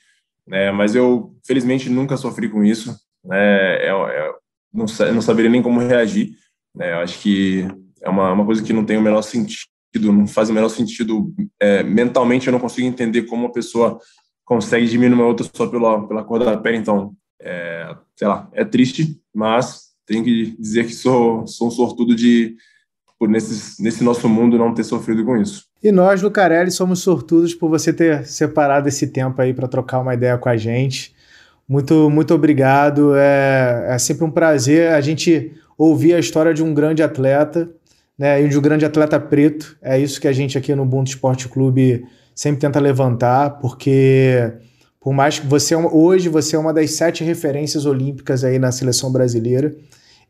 É, 0.49 0.71
mas 0.71 0.95
eu, 0.95 1.35
felizmente, 1.45 1.89
nunca 1.89 2.17
sofri 2.17 2.49
com 2.49 2.63
isso. 2.63 2.95
Né, 3.25 3.37
é, 3.37 3.89
é, 3.89 4.31
não, 4.73 4.85
não 5.13 5.21
saberia 5.21 5.51
nem 5.51 5.61
como 5.61 5.79
reagir. 5.81 6.31
Né? 6.75 6.93
Eu 6.93 6.99
acho 6.99 7.19
que 7.19 7.67
é 8.01 8.09
uma, 8.09 8.31
uma 8.31 8.45
coisa 8.45 8.63
que 8.63 8.73
não 8.73 8.85
tem 8.85 8.97
o 8.97 9.01
menor 9.01 9.21
sentido, 9.21 9.67
não 9.99 10.27
faz 10.27 10.49
o 10.49 10.53
menor 10.53 10.69
sentido. 10.69 11.34
É, 11.60 11.84
mentalmente, 11.84 12.47
eu 12.47 12.53
não 12.53 12.60
consigo 12.60 12.88
entender 12.88 13.23
como 13.23 13.43
uma 13.43 13.51
pessoa 13.51 13.99
consegue 14.45 14.88
diminuir 14.88 15.15
uma 15.15 15.27
outra 15.27 15.47
só 15.53 15.67
pela, 15.67 16.08
pela 16.08 16.23
cor 16.23 16.39
da 16.39 16.58
pele. 16.58 16.77
Então, 16.77 17.13
é, 17.41 17.95
sei 18.15 18.27
lá, 18.27 18.49
é 18.53 18.63
triste, 18.63 19.19
mas 19.34 19.93
tenho 20.06 20.23
que 20.23 20.56
dizer 20.60 20.86
que 20.86 20.93
sou, 20.93 21.47
sou 21.47 21.67
um 21.67 21.71
sortudo 21.71 22.15
de, 22.15 22.56
por 23.17 23.29
nesse, 23.29 23.82
nesse 23.82 24.03
nosso 24.03 24.27
mundo, 24.27 24.58
não 24.58 24.73
ter 24.73 24.84
sofrido 24.84 25.23
com 25.23 25.38
isso. 25.38 25.65
E 25.82 25.91
nós, 25.91 26.21
do 26.21 26.32
Carelli, 26.32 26.71
somos 26.71 26.99
sortudos 26.99 27.53
por 27.53 27.69
você 27.69 27.91
ter 27.91 28.25
separado 28.25 28.88
esse 28.88 29.08
tempo 29.08 29.41
aí 29.41 29.53
para 29.53 29.67
trocar 29.67 29.99
uma 29.99 30.13
ideia 30.13 30.38
com 30.38 30.49
a 30.49 30.58
gente. 30.58 31.13
Muito, 31.67 32.10
muito 32.10 32.34
obrigado. 32.34 33.15
É, 33.15 33.88
é 33.89 33.97
sempre 33.97 34.23
um 34.25 34.32
prazer. 34.32 34.91
A 34.91 35.01
gente 35.01 35.53
ouvir 35.77 36.13
a 36.13 36.19
história 36.19 36.53
de 36.53 36.63
um 36.63 36.73
grande 36.73 37.03
atleta, 37.03 37.69
né, 38.17 38.43
e 38.43 38.47
de 38.47 38.58
um 38.58 38.62
grande 38.62 38.86
atleta 38.86 39.19
preto. 39.19 39.78
É 39.82 39.99
isso 39.99 40.19
que 40.19 40.28
a 40.28 40.34
gente 40.34 40.58
aqui 40.58 40.73
no 40.76 40.84
Ubuntu 40.84 41.10
Esporte 41.12 41.47
Clube 41.47 42.06
sempre 42.36 42.62
tenta 42.62 42.80
levantar, 42.80 43.60
porque 43.60 44.54
por 44.99 45.13
mais 45.13 45.39
que 45.39 45.45
você 45.45 45.76
hoje 45.76 46.30
você 46.30 46.56
é 46.56 46.60
uma 46.60 46.73
das 46.73 46.91
sete 46.91 47.23
referências 47.23 47.86
olímpicas 47.86 48.43
aí 48.43 48.58
na 48.58 48.71
seleção 48.71 49.12
brasileira 49.12 49.76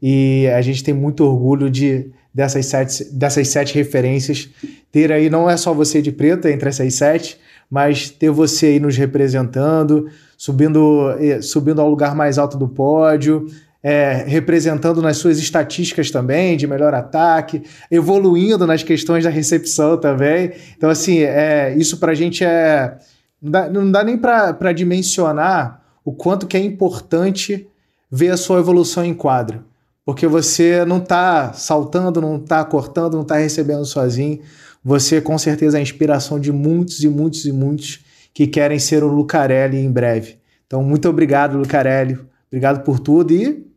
e 0.02 0.48
a 0.48 0.62
gente 0.62 0.84
tem 0.84 0.94
muito 0.94 1.24
orgulho 1.24 1.70
de 1.70 2.12
dessas 2.34 2.66
sete, 2.66 3.06
dessas 3.14 3.48
sete 3.48 3.76
referências 3.76 4.50
ter 4.92 5.12
aí 5.12 5.30
não 5.30 5.50
é 5.50 5.56
só 5.56 5.74
você 5.74 6.02
de 6.02 6.12
preta 6.12 6.52
entre 6.52 6.70
essas 6.70 6.96
sete, 6.96 7.38
mas 7.70 8.10
ter 8.10 8.32
você 8.32 8.68
aí 8.68 8.80
nos 8.80 8.98
representando, 8.98 10.08
subindo 10.38 11.12
eh, 11.20 11.42
subindo 11.42 11.80
ao 11.80 11.90
lugar 11.90 12.16
mais 12.16 12.38
alto 12.38 12.58
do 12.58 12.68
pódio, 12.68 13.48
é, 13.84 14.24
representando 14.26 15.02
nas 15.02 15.18
suas 15.18 15.38
estatísticas 15.38 16.10
também, 16.10 16.56
de 16.56 16.66
melhor 16.66 16.94
ataque, 16.94 17.64
evoluindo 17.92 18.66
nas 18.66 18.82
questões 18.82 19.26
da 19.26 19.30
recepção 19.30 19.98
também. 19.98 20.54
Então, 20.78 20.90
assim, 20.90 21.20
é, 21.20 21.76
isso 21.76 21.98
para 21.98 22.14
a 22.14 22.16
gente 22.16 22.46
é. 22.46 22.98
Não 23.42 23.52
dá, 23.52 23.70
não 23.70 23.92
dá 23.92 24.04
nem 24.06 24.18
para 24.18 24.72
dimensionar 24.72 25.82
o 26.06 26.14
quanto 26.14 26.48
que 26.48 26.56
é 26.56 26.62
importante 26.62 27.68
ver 28.10 28.30
a 28.30 28.38
sua 28.38 28.60
evolução 28.60 29.04
em 29.04 29.14
quadro. 29.14 29.66
Porque 30.06 30.28
você 30.28 30.86
não 30.86 30.98
está 30.98 31.52
saltando, 31.52 32.22
não 32.22 32.38
está 32.38 32.64
cortando, 32.64 33.16
não 33.16 33.22
está 33.22 33.36
recebendo 33.36 33.86
sozinho. 33.86 34.40
Você, 34.84 35.20
com 35.20 35.38
certeza, 35.38 35.78
é 35.78 35.80
a 35.80 35.84
inspiração 35.84 36.40
de 36.40 36.54
muitos 36.54 37.04
e 37.04 37.10
muitos 37.10 37.46
e 37.46 37.52
muitos 37.52 38.00
que 38.34 38.48
querem 38.48 38.80
ser 38.80 39.04
o 39.04 39.08
Lucarelli 39.08 39.78
em 39.78 39.92
breve. 39.92 40.38
Então, 40.66 40.82
muito 40.84 41.08
obrigado, 41.10 41.58
Lucarelli. 41.58 42.18
Obrigado 42.50 42.84
por 42.84 43.00
tudo 43.00 43.34
e 43.34 43.73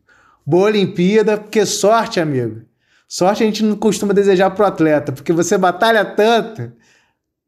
Boa 0.47 0.67
Olimpíada, 0.67 1.37
porque 1.37 1.65
sorte, 1.65 2.21
amigo. 2.21 2.61
Sorte 3.05 3.43
a 3.43 3.45
gente 3.45 3.65
não 3.65 3.75
costuma 3.75 4.13
desejar 4.13 4.49
pro 4.51 4.65
atleta, 4.65 5.11
porque 5.11 5.33
você 5.33 5.57
batalha 5.57 6.05
tanto, 6.05 6.71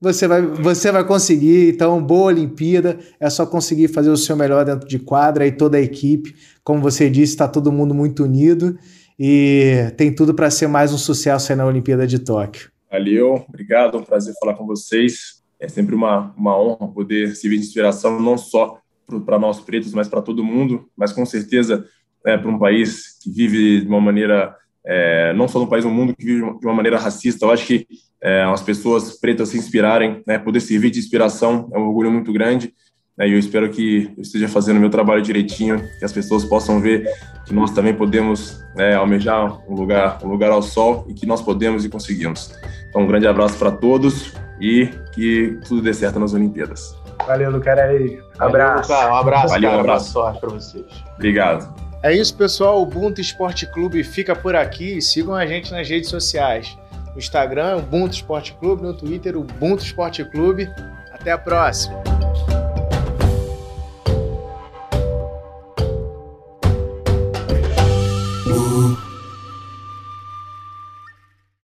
você 0.02 0.28
vai, 0.28 0.42
você 0.42 0.92
vai 0.92 1.06
conseguir. 1.06 1.70
Então, 1.70 2.04
boa 2.04 2.26
Olimpíada. 2.26 3.00
É 3.18 3.30
só 3.30 3.46
conseguir 3.46 3.88
fazer 3.88 4.10
o 4.10 4.18
seu 4.18 4.36
melhor 4.36 4.66
dentro 4.66 4.86
de 4.86 5.00
quadra 5.00 5.48
e 5.48 5.52
toda 5.54 5.78
a 5.78 5.82
equipe. 5.82 6.36
Como 6.62 6.82
você 6.82 7.10
disse, 7.10 7.32
está 7.32 7.48
todo 7.48 7.72
mundo 7.72 7.96
muito 7.96 8.26
unido 8.26 8.78
e 9.18 9.94
tem 9.96 10.14
tudo 10.14 10.34
para 10.34 10.52
ser 10.52 10.68
mais 10.68 10.92
um 10.92 10.98
sucesso 10.98 11.54
aí 11.54 11.58
na 11.58 11.66
Olimpíada 11.66 12.06
de 12.06 12.20
Tóquio. 12.20 12.70
Valeu, 12.92 13.46
obrigado, 13.48 13.98
um 13.98 14.04
prazer 14.04 14.34
falar 14.42 14.56
com 14.56 14.66
vocês. 14.66 15.42
É 15.58 15.70
sempre 15.70 15.96
uma, 15.96 16.34
uma 16.36 16.62
honra 16.62 16.90
poder 16.90 17.34
servir 17.34 17.60
de 17.60 17.64
inspiração, 17.64 18.20
não 18.20 18.38
só 18.38 18.78
para 19.26 19.40
nós 19.40 19.62
pretos, 19.62 19.94
mas 19.94 20.10
para 20.10 20.22
todo 20.22 20.44
mundo, 20.44 20.90
mas 20.98 21.14
com 21.14 21.26
certeza 21.26 21.86
é, 22.26 22.38
para 22.38 22.50
um 22.50 22.60
país 22.60 23.18
que 23.22 23.32
vive 23.32 23.82
de 23.82 23.88
uma 23.88 24.02
maneira, 24.02 24.56
é, 24.86 25.34
não 25.34 25.48
só 25.48 25.60
no 25.60 25.68
país, 25.68 25.86
no 25.86 25.92
mundo 25.92 26.16
que 26.16 26.26
vive 26.26 26.60
de 26.60 26.66
uma 26.66 26.74
maneira 26.74 26.98
racista. 26.98 27.46
Eu 27.46 27.52
acho 27.52 27.66
que 27.66 27.88
é, 28.22 28.44
as 28.44 28.62
pessoas 28.62 29.20
pretas 29.20 29.50
se 29.50 29.58
inspirarem, 29.58 30.22
né, 30.28 30.38
poder 30.38 30.60
servir 30.60 30.90
de 30.90 31.00
inspiração 31.00 31.70
é 31.74 31.80
um 31.80 31.88
orgulho 31.88 32.12
muito 32.12 32.32
grande. 32.34 32.74
Né, 33.18 33.28
e 33.28 33.34
eu 33.34 33.40
espero 33.40 33.70
que 33.70 34.12
eu 34.16 34.22
esteja 34.22 34.48
fazendo 34.48 34.80
meu 34.80 34.90
trabalho 34.90 35.22
direitinho, 35.22 35.82
que 36.00 36.06
as 36.06 36.14
pessoas 36.14 36.46
possam 36.46 36.80
ver 36.80 37.10
que 37.46 37.54
nós 37.54 37.72
também 37.72 37.94
podemos 37.94 38.64
né, 38.76 38.96
almejar 38.96 39.60
um 39.70 39.76
lugar, 39.76 40.20
um 40.24 40.28
lugar 40.28 40.52
ao 40.52 40.62
sol 40.62 41.06
e 41.10 41.14
que 41.14 41.26
nós 41.26 41.42
podemos 41.42 41.84
e 41.84 41.90
conseguimos. 41.90 42.54
Então, 42.90 43.02
um 43.02 43.08
grande 43.08 43.28
abraço 43.28 43.58
para 43.58 43.72
todos 43.72 44.34
e 44.60 44.88
que 45.14 45.58
tudo 45.68 45.82
dê 45.82 45.94
certo 45.94 46.20
nas 46.20 46.34
Olimpíadas. 46.34 46.96
Valeu, 47.26 47.52
Lucarelli. 47.52 48.20
Abraço. 48.40 48.90
Valeu, 48.90 49.12
um 49.12 49.16
abraço, 49.16 49.48
Valeu, 49.50 49.70
cara. 49.70 49.78
um 49.78 49.82
abraço. 49.82 50.14
Boa 50.14 50.26
sorte 50.26 50.40
para 50.40 50.50
vocês. 50.50 50.86
Obrigado. 51.16 51.89
É 52.02 52.14
isso, 52.14 52.34
pessoal. 52.36 52.80
O 52.80 52.84
Ubuntu 52.84 53.20
Esporte 53.20 53.66
Clube 53.66 54.04
fica 54.04 54.36
por 54.36 54.56
aqui. 54.56 55.02
Sigam 55.02 55.36
a 55.36 55.46
gente 55.46 55.72
nas 55.72 55.88
redes 55.90 56.10
sociais. 56.10 56.78
No 57.12 57.18
Instagram, 57.18 57.78
Ubuntu 57.78 58.16
Esporte 58.16 58.54
Clube. 58.54 58.82
No 58.82 58.94
Twitter, 58.94 59.38
Ubuntu 59.38 59.84
Esporte 59.84 60.24
Clube. 60.24 60.70
Até 61.12 61.32
a 61.32 61.38
próxima. 61.38 62.02